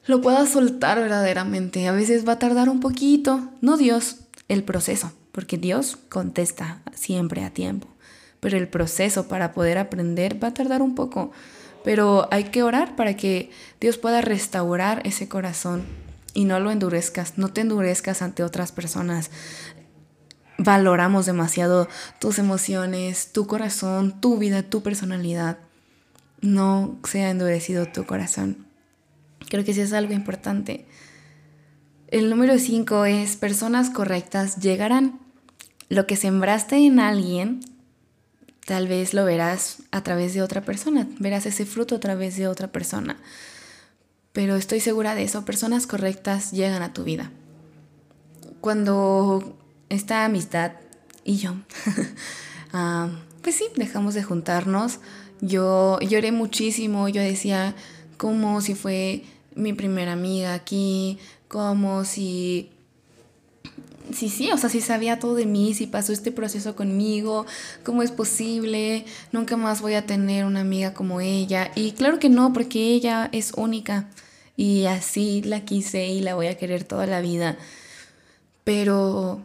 lo 0.04 0.20
pueda 0.20 0.44
soltar 0.44 1.00
verdaderamente. 1.00 1.88
A 1.88 1.92
veces 1.92 2.28
va 2.28 2.32
a 2.32 2.38
tardar 2.38 2.68
un 2.68 2.80
poquito, 2.80 3.48
no 3.62 3.78
Dios, 3.78 4.16
el 4.48 4.62
proceso, 4.62 5.10
porque 5.32 5.56
Dios 5.56 5.96
contesta 6.10 6.82
siempre 6.94 7.44
a 7.44 7.54
tiempo, 7.54 7.88
pero 8.40 8.58
el 8.58 8.68
proceso 8.68 9.26
para 9.26 9.54
poder 9.54 9.78
aprender 9.78 10.36
va 10.42 10.48
a 10.48 10.54
tardar 10.54 10.82
un 10.82 10.94
poco. 10.94 11.32
Pero 11.82 12.28
hay 12.30 12.44
que 12.44 12.62
orar 12.62 12.94
para 12.94 13.16
que 13.16 13.48
Dios 13.80 13.96
pueda 13.96 14.20
restaurar 14.20 15.00
ese 15.06 15.30
corazón 15.30 15.84
y 16.34 16.44
no 16.44 16.60
lo 16.60 16.70
endurezcas, 16.70 17.38
no 17.38 17.48
te 17.48 17.62
endurezcas 17.62 18.20
ante 18.20 18.42
otras 18.42 18.70
personas 18.70 19.30
valoramos 20.62 21.24
demasiado 21.24 21.88
tus 22.18 22.38
emociones, 22.38 23.32
tu 23.32 23.46
corazón, 23.46 24.20
tu 24.20 24.36
vida, 24.36 24.62
tu 24.62 24.82
personalidad. 24.82 25.58
No 26.42 26.98
sea 27.04 27.30
endurecido 27.30 27.86
tu 27.86 28.04
corazón. 28.04 28.66
Creo 29.48 29.64
que 29.64 29.72
sí 29.72 29.80
es 29.80 29.92
algo 29.94 30.12
importante. 30.12 30.86
El 32.08 32.28
número 32.28 32.58
5 32.58 33.06
es 33.06 33.36
personas 33.36 33.88
correctas 33.88 34.56
llegarán. 34.56 35.18
Lo 35.88 36.06
que 36.06 36.16
sembraste 36.16 36.76
en 36.76 37.00
alguien, 37.00 37.60
tal 38.66 38.86
vez 38.86 39.14
lo 39.14 39.24
verás 39.24 39.78
a 39.90 40.02
través 40.02 40.34
de 40.34 40.42
otra 40.42 40.60
persona, 40.60 41.08
verás 41.18 41.46
ese 41.46 41.64
fruto 41.64 41.96
a 41.96 42.00
través 42.00 42.36
de 42.36 42.48
otra 42.48 42.68
persona. 42.68 43.16
Pero 44.32 44.56
estoy 44.56 44.80
segura 44.80 45.14
de 45.14 45.24
eso, 45.24 45.44
personas 45.44 45.86
correctas 45.86 46.52
llegan 46.52 46.82
a 46.82 46.92
tu 46.92 47.02
vida. 47.02 47.32
Cuando 48.60 49.59
esta 49.90 50.24
amistad 50.24 50.72
y 51.24 51.36
yo, 51.36 51.54
ah, 52.72 53.10
pues 53.42 53.56
sí, 53.56 53.66
dejamos 53.76 54.14
de 54.14 54.22
juntarnos. 54.22 55.00
Yo 55.42 55.98
lloré 56.00 56.32
muchísimo, 56.32 57.08
yo 57.08 57.20
decía 57.20 57.74
como 58.16 58.60
si 58.60 58.74
fue 58.74 59.24
mi 59.54 59.72
primera 59.72 60.12
amiga 60.12 60.54
aquí, 60.54 61.18
como 61.48 62.04
si 62.04 62.70
sí, 64.12 64.28
sí, 64.28 64.50
o 64.50 64.58
sea, 64.58 64.68
sí 64.68 64.80
sabía 64.80 65.18
todo 65.18 65.34
de 65.34 65.46
mí, 65.46 65.74
si 65.74 65.86
pasó 65.86 66.12
este 66.12 66.32
proceso 66.32 66.76
conmigo, 66.76 67.46
cómo 67.84 68.02
es 68.02 68.10
posible, 68.10 69.04
nunca 69.32 69.56
más 69.56 69.80
voy 69.80 69.94
a 69.94 70.06
tener 70.06 70.44
una 70.44 70.60
amiga 70.60 70.94
como 70.94 71.20
ella. 71.20 71.70
Y 71.74 71.92
claro 71.92 72.18
que 72.18 72.28
no, 72.28 72.52
porque 72.52 72.92
ella 72.92 73.28
es 73.32 73.52
única 73.56 74.08
y 74.56 74.86
así 74.86 75.42
la 75.42 75.64
quise 75.64 76.06
y 76.08 76.20
la 76.20 76.34
voy 76.34 76.48
a 76.48 76.56
querer 76.56 76.84
toda 76.84 77.06
la 77.06 77.20
vida. 77.20 77.56
Pero 78.64 79.40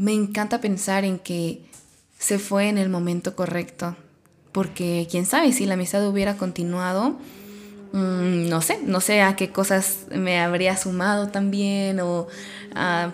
me 0.00 0.12
encanta 0.12 0.60
pensar 0.60 1.04
en 1.04 1.18
que 1.18 1.62
se 2.18 2.38
fue 2.38 2.68
en 2.68 2.78
el 2.78 2.88
momento 2.88 3.36
correcto, 3.36 3.96
porque 4.52 5.06
quién 5.10 5.26
sabe 5.26 5.52
si 5.52 5.66
la 5.66 5.74
amistad 5.74 6.06
hubiera 6.08 6.36
continuado 6.36 7.18
Mm, 7.92 8.48
no 8.48 8.62
sé, 8.62 8.78
no 8.84 9.00
sé 9.00 9.20
a 9.20 9.34
qué 9.34 9.50
cosas 9.50 10.06
me 10.14 10.38
habría 10.38 10.76
sumado 10.76 11.28
también 11.28 11.98
o 11.98 12.28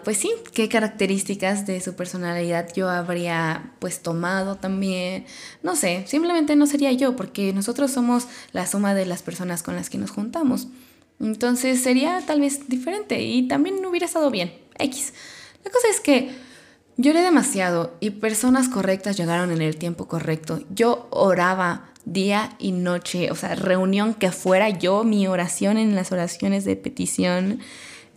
pues 0.04 0.18
sí, 0.18 0.30
qué 0.52 0.68
características 0.68 1.66
de 1.66 1.80
su 1.80 1.96
personalidad 1.96 2.68
yo 2.74 2.90
habría 2.90 3.72
pues 3.78 4.02
tomado 4.02 4.56
también. 4.56 5.24
No 5.62 5.76
sé, 5.76 6.04
simplemente 6.06 6.56
no 6.56 6.66
sería 6.66 6.92
yo 6.92 7.16
porque 7.16 7.54
nosotros 7.54 7.90
somos 7.90 8.26
la 8.52 8.66
suma 8.66 8.94
de 8.94 9.06
las 9.06 9.22
personas 9.22 9.62
con 9.62 9.76
las 9.76 9.88
que 9.88 9.96
nos 9.98 10.10
juntamos. 10.10 10.68
Entonces 11.20 11.82
sería 11.82 12.20
tal 12.26 12.42
vez 12.42 12.68
diferente 12.68 13.22
y 13.22 13.48
también 13.48 13.84
hubiera 13.86 14.04
estado 14.04 14.30
bien. 14.30 14.52
X. 14.78 15.14
La 15.64 15.70
cosa 15.70 15.88
es 15.88 16.00
que 16.00 16.30
lloré 16.96 17.22
demasiado 17.22 17.94
y 18.00 18.10
personas 18.10 18.68
correctas 18.68 19.16
llegaron 19.16 19.50
en 19.50 19.62
el 19.62 19.76
tiempo 19.76 20.08
correcto. 20.08 20.60
Yo 20.70 21.08
oraba 21.10 21.90
día 22.04 22.54
y 22.58 22.72
noche, 22.72 23.30
o 23.30 23.34
sea, 23.34 23.54
reunión 23.54 24.14
que 24.14 24.30
fuera 24.30 24.70
yo, 24.70 25.04
mi 25.04 25.26
oración 25.26 25.76
en 25.76 25.94
las 25.94 26.12
oraciones 26.12 26.64
de 26.64 26.76
petición 26.76 27.60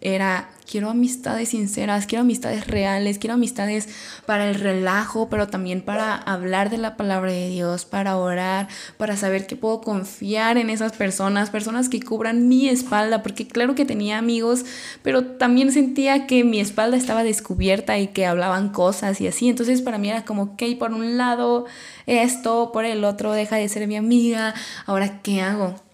era 0.01 0.49
quiero 0.69 0.89
amistades 0.91 1.49
sinceras, 1.49 2.05
quiero 2.05 2.21
amistades 2.21 2.67
reales, 2.67 3.17
quiero 3.17 3.33
amistades 3.33 3.89
para 4.25 4.49
el 4.49 4.55
relajo, 4.55 5.27
pero 5.29 5.47
también 5.47 5.81
para 5.81 6.15
hablar 6.15 6.69
de 6.69 6.77
la 6.77 6.95
palabra 6.95 7.31
de 7.31 7.49
Dios, 7.49 7.85
para 7.85 8.17
orar, 8.17 8.67
para 8.97 9.17
saber 9.17 9.47
que 9.47 9.55
puedo 9.55 9.81
confiar 9.81 10.57
en 10.57 10.69
esas 10.69 10.91
personas, 10.91 11.49
personas 11.49 11.89
que 11.89 12.01
cubran 12.01 12.47
mi 12.47 12.69
espalda, 12.69 13.23
porque 13.23 13.47
claro 13.47 13.73
que 13.73 13.85
tenía 13.85 14.19
amigos, 14.19 14.63
pero 15.01 15.25
también 15.25 15.71
sentía 15.71 16.27
que 16.27 16.43
mi 16.43 16.59
espalda 16.59 16.97
estaba 16.97 17.23
descubierta 17.23 17.97
y 17.97 18.07
que 18.07 18.27
hablaban 18.27 18.69
cosas 18.69 19.19
y 19.21 19.27
así, 19.27 19.49
entonces 19.49 19.81
para 19.81 19.97
mí 19.97 20.09
era 20.09 20.23
como, 20.23 20.43
ok, 20.43 20.63
por 20.77 20.93
un 20.93 21.17
lado 21.17 21.65
esto, 22.05 22.71
por 22.71 22.85
el 22.85 23.03
otro 23.03 23.31
deja 23.31 23.55
de 23.55 23.69
ser 23.69 23.87
mi 23.87 23.95
amiga, 23.95 24.53
ahora 24.85 25.21
¿qué 25.23 25.41
hago? 25.41 25.88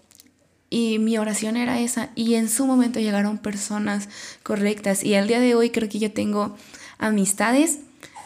Y 0.76 0.98
mi 0.98 1.16
oración 1.16 1.56
era 1.56 1.80
esa. 1.80 2.10
Y 2.14 2.34
en 2.34 2.50
su 2.50 2.66
momento 2.66 3.00
llegaron 3.00 3.38
personas 3.38 4.10
correctas. 4.42 5.04
Y 5.04 5.14
al 5.14 5.26
día 5.26 5.40
de 5.40 5.54
hoy 5.54 5.70
creo 5.70 5.88
que 5.88 5.98
yo 5.98 6.12
tengo 6.12 6.54
amistades, 6.98 7.78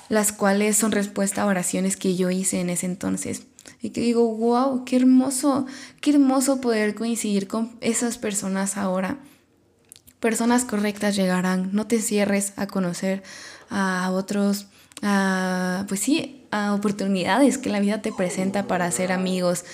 las 0.08 0.32
cuales 0.32 0.76
son 0.76 0.90
respuesta 0.90 1.42
a 1.42 1.46
oraciones 1.46 1.96
que 1.96 2.16
yo 2.16 2.28
hice 2.28 2.58
en 2.58 2.68
ese 2.68 2.86
entonces. 2.86 3.44
Y 3.80 3.90
que 3.90 4.00
digo, 4.00 4.34
wow, 4.34 4.84
qué 4.84 4.96
hermoso, 4.96 5.66
qué 6.00 6.10
hermoso 6.10 6.60
poder 6.60 6.96
coincidir 6.96 7.46
con 7.46 7.70
esas 7.80 8.18
personas 8.18 8.76
ahora. 8.76 9.18
Personas 10.18 10.64
correctas 10.64 11.14
llegarán. 11.14 11.70
No 11.72 11.86
te 11.86 12.00
cierres 12.00 12.52
a 12.56 12.66
conocer 12.66 13.22
a 13.68 14.10
otros, 14.10 14.66
a, 15.02 15.84
pues 15.86 16.00
sí, 16.00 16.48
a 16.50 16.74
oportunidades 16.74 17.58
que 17.58 17.70
la 17.70 17.78
vida 17.78 18.02
te 18.02 18.10
presenta 18.10 18.66
para 18.66 18.86
hacer 18.86 19.12
amigos. 19.12 19.64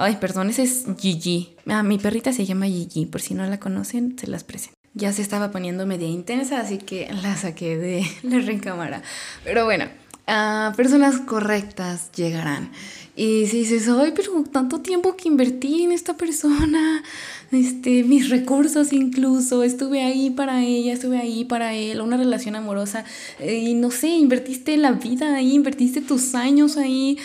Ay, 0.00 0.18
perdón, 0.20 0.48
ese 0.50 0.62
es 0.62 0.84
Gigi. 0.96 1.56
Ah, 1.66 1.82
mi 1.82 1.98
perrita 1.98 2.32
se 2.32 2.46
llama 2.46 2.66
Gigi, 2.66 3.06
por 3.06 3.20
si 3.20 3.34
no 3.34 3.44
la 3.46 3.58
conocen, 3.58 4.16
se 4.16 4.28
las 4.28 4.44
presento. 4.44 4.78
Ya 4.94 5.12
se 5.12 5.22
estaba 5.22 5.50
poniendo 5.50 5.86
media 5.86 6.06
intensa, 6.06 6.60
así 6.60 6.78
que 6.78 7.12
la 7.20 7.36
saqué 7.36 7.76
de 7.76 8.06
la 8.22 8.38
recámara. 8.38 9.02
Pero 9.42 9.64
bueno, 9.64 9.86
uh, 10.28 10.72
personas 10.76 11.18
correctas 11.18 12.12
llegarán. 12.12 12.70
Y 13.16 13.48
si 13.48 13.58
dices, 13.58 13.88
ay, 13.88 14.12
pero 14.14 14.44
tanto 14.44 14.82
tiempo 14.82 15.16
que 15.16 15.26
invertí 15.26 15.82
en 15.82 15.90
esta 15.90 16.16
persona, 16.16 17.02
este, 17.50 18.04
mis 18.04 18.30
recursos 18.30 18.92
incluso, 18.92 19.64
estuve 19.64 20.04
ahí 20.04 20.30
para 20.30 20.62
ella, 20.62 20.92
estuve 20.92 21.18
ahí 21.18 21.44
para 21.44 21.74
él, 21.74 22.00
una 22.00 22.16
relación 22.16 22.54
amorosa, 22.54 23.04
eh, 23.40 23.56
y 23.56 23.74
no 23.74 23.90
sé, 23.90 24.10
invertiste 24.10 24.76
la 24.76 24.92
vida 24.92 25.34
ahí, 25.34 25.54
invertiste 25.54 26.02
tus 26.02 26.36
años 26.36 26.76
ahí, 26.76 27.18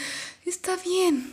está 0.47 0.71
bien, 0.83 1.33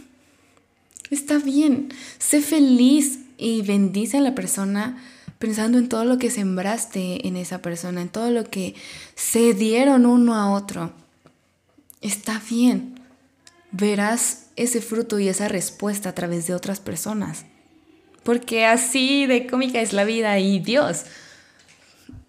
Está 1.11 1.39
bien, 1.39 1.93
sé 2.19 2.41
feliz 2.41 3.19
y 3.37 3.63
bendice 3.63 4.19
a 4.19 4.21
la 4.21 4.35
persona 4.35 5.03
pensando 5.41 5.79
en 5.79 5.89
todo 5.89 6.05
lo 6.05 6.19
que 6.19 6.31
sembraste 6.31 7.27
en 7.27 7.37
esa 7.37 7.63
persona, 7.63 8.03
en 8.03 8.11
todo 8.11 8.31
lo 8.31 8.45
que 8.45 8.75
se 9.15 9.55
dieron 9.55 10.07
uno 10.07 10.35
a 10.37 10.53
otro. 10.53 10.93
Está 12.01 12.41
bien. 12.49 13.01
Verás 13.73 14.47
ese 14.57 14.81
fruto 14.83 15.19
y 15.19 15.29
esa 15.29 15.49
respuesta 15.49 16.11
a 16.11 16.15
través 16.15 16.47
de 16.47 16.55
otras 16.55 16.79
personas. 16.79 17.47
Porque 18.23 18.67
así 18.67 19.27
de 19.27 19.47
cómica 19.47 19.81
es 19.81 19.95
la 19.95 20.05
vida 20.05 20.39
y 20.39 20.61
Dios. 20.61 21.05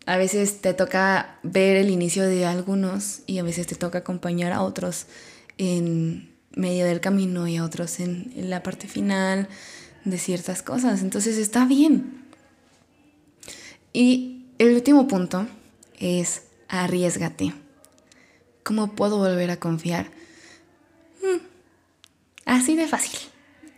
A 0.06 0.18
veces 0.18 0.62
te 0.62 0.74
toca 0.74 1.38
ver 1.44 1.76
el 1.76 1.90
inicio 1.90 2.26
de 2.26 2.46
algunos 2.46 3.22
y 3.28 3.40
a 3.40 3.44
veces 3.44 3.68
te 3.68 3.76
toca 3.76 4.00
acompañar 4.00 4.54
a 4.54 4.62
otros 4.62 5.06
en 5.58 6.31
medio 6.56 6.86
del 6.86 7.00
camino 7.00 7.48
y 7.48 7.58
a 7.58 7.64
otros 7.64 8.00
en, 8.00 8.32
la 8.36 8.64
parte 8.64 8.88
final 8.88 9.48
de 10.06 10.18
ciertas 10.18 10.62
cosas. 10.62 11.02
Entonces 11.02 11.38
está 11.38 11.66
bien. 11.66 12.24
Y 13.94 14.46
el 14.58 14.74
último 14.74 15.08
punto 15.08 15.48
es 16.00 16.44
arriesgate. 16.68 17.54
¿Cómo 18.64 18.96
puedo 18.96 19.18
volver 19.18 19.52
a 19.52 19.58
confiar? 19.58 20.08
Hmm, 21.22 21.42
así 22.46 22.76
de 22.76 22.88
fácil. 22.88 23.20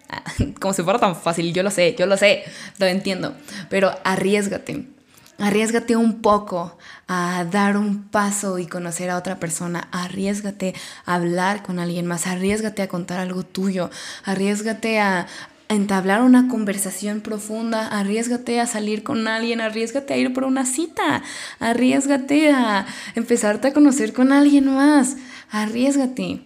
Ah, 0.10 0.24
como 0.60 0.74
si 0.74 0.84
fuera 0.84 1.00
tan 1.00 1.16
fácil, 1.16 1.54
yo 1.54 1.64
lo 1.64 1.72
sé, 1.72 1.96
yo 1.98 2.06
lo 2.06 2.18
sé, 2.18 2.44
lo 2.78 2.86
entiendo. 2.86 3.36
Pero 3.70 3.92
arriesgate. 4.04 4.93
Arriesgate 5.40 5.96
un 5.96 6.22
poco 6.22 6.78
a 7.08 7.46
dar 7.50 7.76
un 7.76 8.04
paso 8.04 8.60
y 8.60 8.68
conocer 8.68 9.10
a 9.10 9.18
otra 9.18 9.40
persona. 9.40 9.88
Arriesgate 9.92 10.76
a 11.06 11.16
hablar 11.16 11.64
con 11.64 11.80
alguien 11.80 12.06
más. 12.06 12.28
Arriesgate 12.28 12.84
a 12.84 12.88
contar 12.88 13.20
algo 13.20 13.44
tuyo. 13.44 13.90
Arriesgate 14.26 15.00
a 15.00 15.28
entablar 15.70 16.22
una 16.22 16.48
conversación 16.48 17.22
profunda. 17.22 17.88
Arriesgate 17.88 18.60
a 18.60 18.68
salir 18.68 19.04
con 19.04 19.28
alguien. 19.28 19.60
Arriesgate 19.60 20.14
a 20.14 20.18
ir 20.18 20.34
por 20.34 20.44
una 20.44 20.66
cita. 20.66 21.24
Arriesgate 21.60 22.52
a 22.52 22.86
empezarte 23.16 23.70
a 23.70 23.74
conocer 23.74 24.14
con 24.14 24.32
alguien 24.32 24.74
más. 24.74 25.18
Arriesgate. 25.50 26.46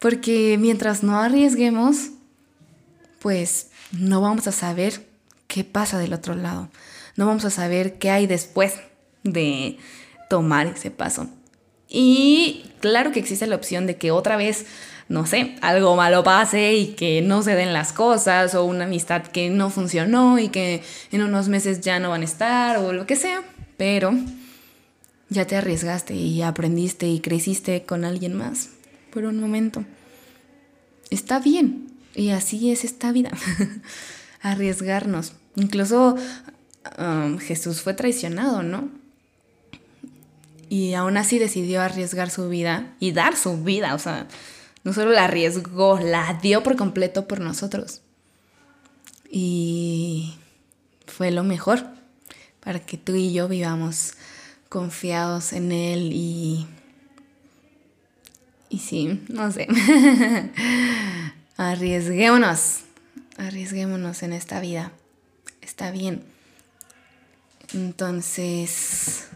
Porque 0.00 0.58
mientras 0.60 1.02
no 1.02 1.18
arriesguemos, 1.18 2.10
pues 3.20 3.70
no 3.90 4.20
vamos 4.20 4.46
a 4.46 4.52
saber 4.52 5.08
qué 5.46 5.64
pasa 5.64 5.98
del 5.98 6.12
otro 6.12 6.34
lado 6.34 6.68
no 7.18 7.26
vamos 7.26 7.44
a 7.44 7.50
saber 7.50 7.98
qué 7.98 8.10
hay 8.10 8.28
después 8.28 8.74
de 9.24 9.76
tomar 10.30 10.68
ese 10.68 10.92
paso. 10.92 11.26
Y 11.88 12.70
claro 12.78 13.10
que 13.10 13.18
existe 13.18 13.48
la 13.48 13.56
opción 13.56 13.88
de 13.88 13.96
que 13.96 14.12
otra 14.12 14.36
vez, 14.36 14.66
no 15.08 15.26
sé, 15.26 15.56
algo 15.60 15.96
malo 15.96 16.22
pase 16.22 16.74
y 16.74 16.94
que 16.94 17.20
no 17.20 17.42
se 17.42 17.56
den 17.56 17.72
las 17.72 17.92
cosas 17.92 18.54
o 18.54 18.64
una 18.64 18.84
amistad 18.84 19.22
que 19.22 19.50
no 19.50 19.68
funcionó 19.68 20.38
y 20.38 20.48
que 20.48 20.84
en 21.10 21.22
unos 21.22 21.48
meses 21.48 21.80
ya 21.80 21.98
no 21.98 22.10
van 22.10 22.20
a 22.20 22.24
estar 22.24 22.76
o 22.76 22.92
lo 22.92 23.04
que 23.04 23.16
sea, 23.16 23.42
pero 23.76 24.12
ya 25.28 25.44
te 25.44 25.56
arriesgaste 25.56 26.14
y 26.14 26.42
aprendiste 26.42 27.08
y 27.08 27.18
creciste 27.18 27.82
con 27.82 28.04
alguien 28.04 28.34
más 28.34 28.68
por 29.12 29.24
un 29.24 29.40
momento. 29.40 29.84
Está 31.10 31.40
bien 31.40 31.88
y 32.14 32.30
así 32.30 32.70
es 32.70 32.84
esta 32.84 33.10
vida, 33.10 33.32
arriesgarnos. 34.40 35.32
Incluso 35.56 36.16
Jesús 37.40 37.82
fue 37.82 37.94
traicionado, 37.94 38.62
¿no? 38.62 38.88
Y 40.68 40.94
aún 40.94 41.16
así 41.16 41.38
decidió 41.38 41.80
arriesgar 41.80 42.30
su 42.30 42.48
vida 42.48 42.94
y 43.00 43.12
dar 43.12 43.36
su 43.36 43.62
vida, 43.62 43.94
o 43.94 43.98
sea, 43.98 44.26
no 44.84 44.92
solo 44.92 45.12
la 45.12 45.24
arriesgó, 45.24 45.98
la 45.98 46.38
dio 46.42 46.62
por 46.62 46.76
completo 46.76 47.26
por 47.26 47.40
nosotros. 47.40 48.02
Y 49.30 50.34
fue 51.06 51.30
lo 51.30 51.42
mejor 51.42 51.86
para 52.60 52.80
que 52.80 52.96
tú 52.96 53.14
y 53.14 53.32
yo 53.32 53.48
vivamos 53.48 54.14
confiados 54.68 55.52
en 55.52 55.72
Él 55.72 56.10
y... 56.12 56.66
Y 58.70 58.80
sí, 58.80 59.24
no 59.28 59.50
sé. 59.50 59.66
arriesguémonos, 61.56 62.80
arriesguémonos 63.38 64.22
en 64.22 64.34
esta 64.34 64.60
vida. 64.60 64.92
Está 65.62 65.90
bien. 65.90 66.22
Entonces, 67.74 69.26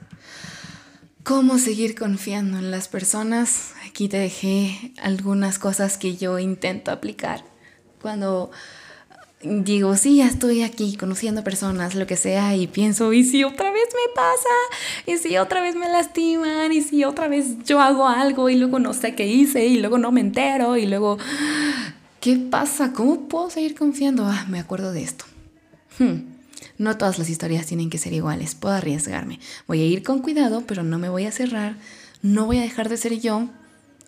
¿cómo 1.23 1.59
seguir 1.59 1.95
confiando 1.95 2.59
en 2.59 2.71
las 2.71 2.88
personas? 2.88 3.73
Aquí 3.87 4.09
te 4.09 4.18
dejé 4.18 4.92
algunas 5.01 5.59
cosas 5.59 5.99
que 5.99 6.16
yo 6.16 6.38
intento 6.38 6.90
aplicar 6.90 7.45
cuando 8.01 8.51
digo, 9.42 9.97
sí, 9.97 10.16
ya 10.16 10.27
estoy 10.27 10.62
aquí 10.62 10.97
conociendo 10.97 11.45
personas, 11.45 11.95
lo 11.95 12.07
que 12.07 12.16
sea, 12.16 12.57
y 12.57 12.68
pienso, 12.68 13.12
¿y 13.12 13.25
si 13.25 13.45
otra 13.45 13.71
vez 13.71 13.88
me 13.92 14.14
pasa? 14.14 14.49
¿Y 15.07 15.18
si 15.18 15.37
otra 15.37 15.61
vez 15.61 15.75
me 15.75 15.88
lastiman? 15.88 16.73
¿Y 16.73 16.81
si 16.81 17.05
otra 17.05 17.29
vez 17.29 17.62
yo 17.64 17.81
hago 17.81 18.07
algo 18.07 18.49
y 18.49 18.57
luego 18.57 18.79
no 18.79 18.95
sé 18.95 19.14
qué 19.14 19.27
hice 19.27 19.66
y 19.66 19.79
luego 19.79 19.99
no 19.99 20.12
me 20.12 20.21
entero 20.21 20.77
y 20.77 20.87
luego, 20.87 21.18
¿qué 22.21 22.37
pasa? 22.37 22.92
¿Cómo 22.92 23.29
puedo 23.29 23.51
seguir 23.51 23.75
confiando? 23.75 24.27
Ah, 24.27 24.47
me 24.49 24.61
acuerdo 24.61 24.92
de 24.92 25.03
esto. 25.03 25.25
Hmm. 25.99 26.32
No 26.83 26.99
todas 26.99 27.18
las 27.18 27.31
historias 27.31 27.66
tienen 27.66 27.90
que 27.90 27.99
ser 27.99 28.12
iguales, 28.12 28.55
puedo 28.55 28.75
arriesgarme. 28.75 29.38
Voy 29.66 29.81
a 29.81 29.87
ir 29.87 30.03
con 30.03 30.21
cuidado, 30.21 30.64
pero 30.66 30.83
no 30.83 30.99
me 30.99 31.09
voy 31.09 31.27
a 31.27 31.33
cerrar, 31.33 31.77
no 32.23 32.47
voy 32.47 32.59
a 32.59 32.62
dejar 32.62 32.88
de 32.88 32.97
ser 32.97 33.21
yo 33.21 33.49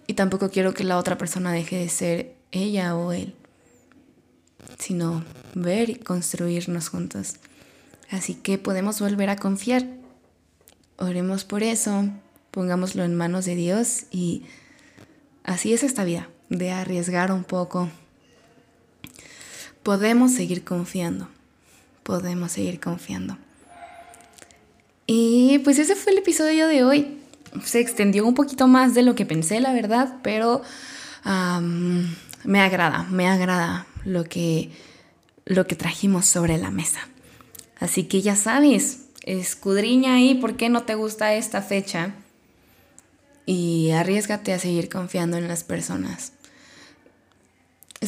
y 0.06 0.14
tampoco 0.14 0.50
quiero 0.50 0.74
que 0.74 0.84
la 0.84 0.98
otra 0.98 1.16
persona 1.16 1.52
deje 1.52 1.76
de 1.76 1.88
ser 1.88 2.34
ella 2.50 2.96
o 2.96 3.12
él 3.12 3.34
sino 4.78 5.24
ver 5.54 5.90
y 5.90 5.96
construirnos 5.96 6.88
juntos. 6.88 7.34
Así 8.10 8.34
que 8.34 8.58
podemos 8.58 9.00
volver 9.00 9.30
a 9.30 9.36
confiar. 9.36 9.86
Oremos 10.96 11.44
por 11.44 11.62
eso, 11.62 12.08
pongámoslo 12.50 13.04
en 13.04 13.14
manos 13.14 13.44
de 13.44 13.56
Dios 13.56 14.04
y 14.10 14.44
así 15.42 15.72
es 15.72 15.82
esta 15.82 16.04
vida, 16.04 16.28
de 16.48 16.70
arriesgar 16.70 17.32
un 17.32 17.44
poco. 17.44 17.90
Podemos 19.82 20.32
seguir 20.32 20.64
confiando, 20.64 21.28
podemos 22.04 22.52
seguir 22.52 22.78
confiando. 22.78 23.36
Y 25.06 25.58
pues 25.64 25.78
ese 25.78 25.96
fue 25.96 26.12
el 26.12 26.18
episodio 26.18 26.68
de 26.68 26.84
hoy. 26.84 27.18
Se 27.64 27.80
extendió 27.80 28.26
un 28.26 28.34
poquito 28.34 28.68
más 28.68 28.94
de 28.94 29.02
lo 29.02 29.14
que 29.14 29.26
pensé, 29.26 29.60
la 29.60 29.72
verdad, 29.72 30.18
pero 30.22 30.62
me 32.44 32.60
agrada, 32.60 33.04
me 33.10 33.26
agrada 33.26 33.86
lo 34.04 34.24
que, 34.24 34.70
lo 35.44 35.66
que 35.66 35.74
trajimos 35.74 36.26
sobre 36.26 36.58
la 36.58 36.70
mesa. 36.70 37.00
Así 37.78 38.04
que 38.04 38.22
ya 38.22 38.36
sabes, 38.36 39.06
escudriña 39.22 40.14
ahí 40.14 40.34
por 40.34 40.56
qué 40.56 40.68
no 40.68 40.82
te 40.82 40.94
gusta 40.94 41.34
esta 41.34 41.62
fecha 41.62 42.14
y 43.46 43.90
arriesgate 43.90 44.52
a 44.52 44.58
seguir 44.58 44.88
confiando 44.88 45.36
en 45.36 45.48
las 45.48 45.64
personas. 45.64 46.33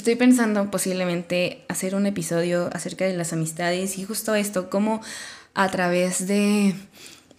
Estoy 0.07 0.14
pensando 0.14 0.71
posiblemente 0.71 1.64
hacer 1.69 1.97
un 1.97 2.07
episodio 2.07 2.71
acerca 2.73 3.07
de 3.07 3.16
las 3.16 3.33
amistades 3.33 3.99
y 3.99 4.05
justo 4.05 4.37
esto, 4.37 4.71
como 4.71 5.01
a 5.53 5.69
través 5.73 6.29
de, 6.29 6.77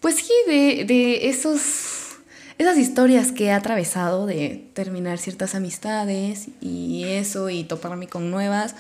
pues 0.02 0.16
sí, 0.16 0.34
de, 0.48 0.84
de 0.84 1.30
esos 1.30 2.18
esas 2.58 2.78
historias 2.78 3.32
que 3.32 3.46
he 3.46 3.52
atravesado 3.54 4.26
de 4.26 4.70
terminar 4.74 5.18
ciertas 5.18 5.56
amistades 5.56 6.50
y 6.60 7.06
eso 7.06 7.50
y 7.50 7.64
toparme 7.64 8.10
con 8.10 8.32
nuevas, 8.32 8.76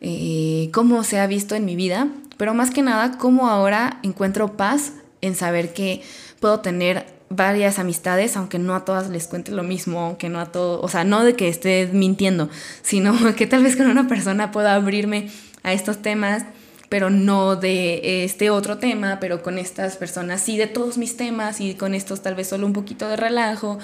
eh, 0.00 0.70
cómo 0.72 1.04
se 1.04 1.20
ha 1.20 1.28
visto 1.28 1.54
en 1.54 1.64
mi 1.64 1.76
vida, 1.76 2.08
pero 2.38 2.54
más 2.54 2.72
que 2.72 2.82
nada 2.82 3.18
cómo 3.18 3.48
ahora 3.48 4.00
encuentro 4.02 4.56
paz 4.56 4.94
en 5.20 5.36
saber 5.36 5.72
que 5.72 6.02
puedo 6.40 6.58
tener 6.58 7.06
varias 7.36 7.78
amistades, 7.78 8.36
aunque 8.36 8.58
no 8.58 8.74
a 8.74 8.84
todas 8.84 9.08
les 9.10 9.26
cuente 9.26 9.52
lo 9.52 9.62
mismo, 9.62 10.00
aunque 10.00 10.28
no 10.28 10.40
a 10.40 10.46
todo, 10.46 10.80
o 10.80 10.88
sea, 10.88 11.04
no 11.04 11.24
de 11.24 11.34
que 11.34 11.48
esté 11.48 11.88
mintiendo, 11.92 12.48
sino 12.82 13.14
que 13.36 13.46
tal 13.46 13.62
vez 13.62 13.76
con 13.76 13.86
una 13.86 14.08
persona 14.08 14.50
pueda 14.50 14.74
abrirme 14.74 15.30
a 15.62 15.72
estos 15.72 16.02
temas 16.02 16.44
pero 16.88 17.08
no 17.08 17.56
de 17.56 18.24
este 18.24 18.50
otro 18.50 18.76
tema, 18.76 19.16
pero 19.18 19.42
con 19.42 19.56
estas 19.58 19.96
personas 19.96 20.42
sí 20.42 20.58
de 20.58 20.66
todos 20.66 20.98
mis 20.98 21.16
temas 21.16 21.58
y 21.58 21.72
con 21.72 21.94
estos 21.94 22.20
tal 22.20 22.34
vez 22.34 22.48
solo 22.48 22.66
un 22.66 22.74
poquito 22.74 23.08
de 23.08 23.16
relajo 23.16 23.78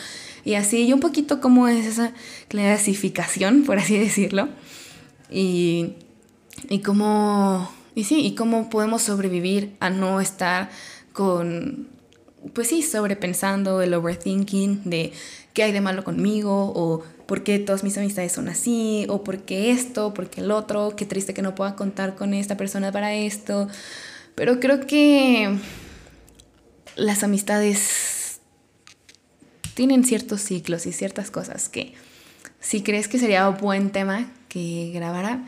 y 0.45 0.57
así, 0.57 0.85
y 0.85 0.93
un 0.93 1.01
poquito 1.01 1.41
como 1.41 1.69
es 1.69 1.87
esa 1.87 2.13
clasificación, 2.49 3.65
por 3.65 3.79
así 3.79 3.97
decirlo, 3.97 4.51
y, 5.31 5.95
y 6.69 6.81
cómo, 6.81 7.73
y 7.95 8.05
sí, 8.05 8.21
y 8.27 8.35
cómo 8.35 8.69
podemos 8.69 9.01
sobrevivir 9.01 9.75
a 9.81 9.89
no 9.89 10.21
estar 10.21 10.69
con, 11.15 11.89
pues 12.55 12.69
sí, 12.69 12.83
sobrepensando 12.83 13.83
el 13.83 13.95
overthinking 13.95 14.83
de 14.85 15.13
qué 15.53 15.65
hay 15.65 15.73
de 15.73 15.81
malo 15.81 16.05
conmigo 16.05 16.73
o 16.75 17.03
por 17.27 17.43
qué 17.43 17.59
todas 17.59 17.85
mis 17.85 17.99
amistades 17.99 18.33
son 18.33 18.49
así, 18.49 19.07
o 19.09 19.25
por 19.25 19.41
qué 19.41 19.71
esto, 19.71 20.15
por 20.15 20.31
qué 20.31 20.41
el 20.41 20.51
otro, 20.51 20.95
qué 20.97 21.05
triste 21.05 21.35
que 21.35 21.43
no 21.43 21.55
pueda 21.55 21.77
contar 21.77 22.15
con 22.15 22.33
esta 22.35 22.57
persona 22.57 22.93
para 22.93 23.15
esto. 23.15 23.69
Pero 24.35 24.61
creo 24.61 24.87
que 24.87 25.57
las 26.97 27.23
amistades 27.23 28.41
tienen 29.75 30.05
ciertos 30.05 30.41
ciclos 30.41 30.87
y 30.87 30.93
ciertas 30.93 31.31
cosas 31.31 31.69
que 31.69 31.95
si 32.61 32.83
crees 32.83 33.09
que 33.09 33.19
sería 33.19 33.49
un 33.49 33.57
buen 33.59 33.91
tema 33.91 34.33
que 34.49 34.91
grabara, 34.95 35.45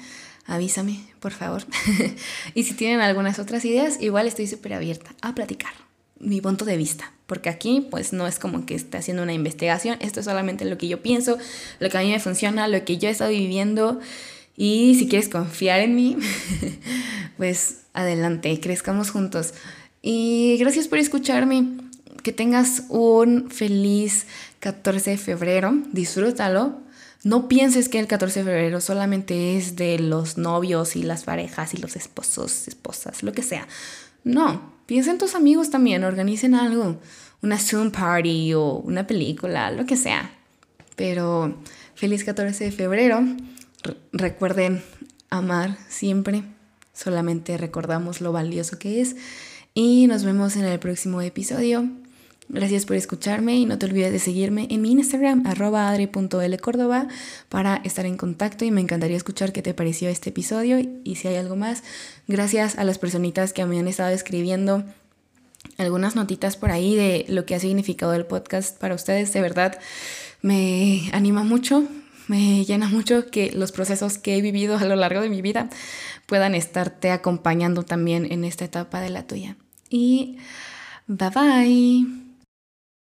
avísame, 0.46 1.00
por 1.18 1.32
favor. 1.32 1.64
y 2.54 2.64
si 2.64 2.74
tienen 2.74 3.00
algunas 3.00 3.38
otras 3.38 3.64
ideas, 3.64 4.00
igual 4.00 4.26
estoy 4.26 4.46
súper 4.46 4.74
abierta 4.74 5.14
a 5.22 5.34
platicar 5.34 5.89
mi 6.20 6.40
punto 6.40 6.64
de 6.64 6.76
vista, 6.76 7.12
porque 7.26 7.48
aquí 7.48 7.86
pues 7.90 8.12
no 8.12 8.26
es 8.26 8.38
como 8.38 8.66
que 8.66 8.74
esté 8.74 8.98
haciendo 8.98 9.22
una 9.22 9.32
investigación, 9.32 9.96
esto 10.00 10.20
es 10.20 10.26
solamente 10.26 10.64
lo 10.64 10.78
que 10.78 10.86
yo 10.86 11.02
pienso, 11.02 11.38
lo 11.78 11.88
que 11.88 11.98
a 11.98 12.02
mí 12.02 12.10
me 12.10 12.20
funciona, 12.20 12.68
lo 12.68 12.84
que 12.84 12.98
yo 12.98 13.08
he 13.08 13.12
estado 13.12 13.30
viviendo 13.30 14.00
y 14.56 14.94
si 14.98 15.08
quieres 15.08 15.30
confiar 15.30 15.80
en 15.80 15.94
mí, 15.94 16.18
pues 17.38 17.78
adelante, 17.94 18.60
crezcamos 18.60 19.10
juntos. 19.10 19.54
Y 20.02 20.56
gracias 20.58 20.86
por 20.86 20.98
escucharme, 20.98 21.66
que 22.22 22.32
tengas 22.32 22.84
un 22.88 23.50
feliz 23.50 24.26
14 24.60 25.12
de 25.12 25.16
febrero, 25.16 25.72
disfrútalo. 25.92 26.78
No 27.22 27.48
pienses 27.48 27.88
que 27.88 27.98
el 27.98 28.06
14 28.06 28.40
de 28.40 28.44
febrero 28.44 28.80
solamente 28.80 29.56
es 29.56 29.76
de 29.76 29.98
los 29.98 30.38
novios 30.38 30.96
y 30.96 31.02
las 31.02 31.24
parejas 31.24 31.74
y 31.74 31.78
los 31.78 31.96
esposos, 31.96 32.68
esposas, 32.68 33.22
lo 33.22 33.32
que 33.32 33.42
sea. 33.42 33.66
No, 34.24 34.72
piensa 34.86 35.10
en 35.10 35.18
tus 35.18 35.34
amigos 35.34 35.70
también, 35.70 36.04
organicen 36.04 36.54
algo, 36.54 36.98
una 37.42 37.58
Zoom 37.58 37.90
party 37.90 38.54
o 38.54 38.74
una 38.74 39.06
película, 39.06 39.70
lo 39.70 39.86
que 39.86 39.96
sea. 39.96 40.30
Pero 40.96 41.56
feliz 41.94 42.24
14 42.24 42.64
de 42.64 42.72
febrero. 42.72 43.20
recuerden 44.12 44.82
amar 45.30 45.78
siempre. 45.88 46.44
Solamente 46.92 47.56
recordamos 47.56 48.20
lo 48.20 48.32
valioso 48.32 48.78
que 48.78 49.00
es. 49.00 49.16
Y 49.72 50.06
nos 50.06 50.24
vemos 50.24 50.56
en 50.56 50.64
el 50.64 50.78
próximo 50.78 51.22
episodio. 51.22 51.88
Gracias 52.52 52.84
por 52.84 52.96
escucharme 52.96 53.54
y 53.54 53.64
no 53.64 53.78
te 53.78 53.86
olvides 53.86 54.10
de 54.10 54.18
seguirme 54.18 54.66
en 54.70 54.82
mi 54.82 54.90
Instagram, 54.90 55.46
arroba 55.46 55.88
adri.lcórdoba, 55.88 57.06
para 57.48 57.76
estar 57.84 58.06
en 58.06 58.16
contacto 58.16 58.64
y 58.64 58.72
me 58.72 58.80
encantaría 58.80 59.16
escuchar 59.16 59.52
qué 59.52 59.62
te 59.62 59.72
pareció 59.72 60.08
este 60.08 60.30
episodio 60.30 60.80
y 61.04 61.14
si 61.14 61.28
hay 61.28 61.36
algo 61.36 61.54
más. 61.54 61.84
Gracias 62.26 62.76
a 62.76 62.82
las 62.82 62.98
personitas 62.98 63.52
que 63.52 63.64
me 63.66 63.78
han 63.78 63.86
estado 63.86 64.10
escribiendo 64.10 64.84
algunas 65.78 66.16
notitas 66.16 66.56
por 66.56 66.72
ahí 66.72 66.96
de 66.96 67.24
lo 67.28 67.46
que 67.46 67.54
ha 67.54 67.60
significado 67.60 68.14
el 68.14 68.26
podcast 68.26 68.76
para 68.80 68.96
ustedes. 68.96 69.32
De 69.32 69.40
verdad, 69.40 69.78
me 70.42 71.08
anima 71.12 71.44
mucho, 71.44 71.86
me 72.26 72.64
llena 72.64 72.88
mucho 72.88 73.30
que 73.30 73.52
los 73.52 73.70
procesos 73.70 74.18
que 74.18 74.36
he 74.36 74.42
vivido 74.42 74.76
a 74.76 74.84
lo 74.84 74.96
largo 74.96 75.20
de 75.20 75.28
mi 75.28 75.40
vida 75.40 75.70
puedan 76.26 76.56
estarte 76.56 77.12
acompañando 77.12 77.84
también 77.84 78.26
en 78.32 78.42
esta 78.42 78.64
etapa 78.64 79.00
de 79.00 79.10
la 79.10 79.28
tuya. 79.28 79.56
Y 79.88 80.38
bye 81.06 81.30
bye. 81.30 82.29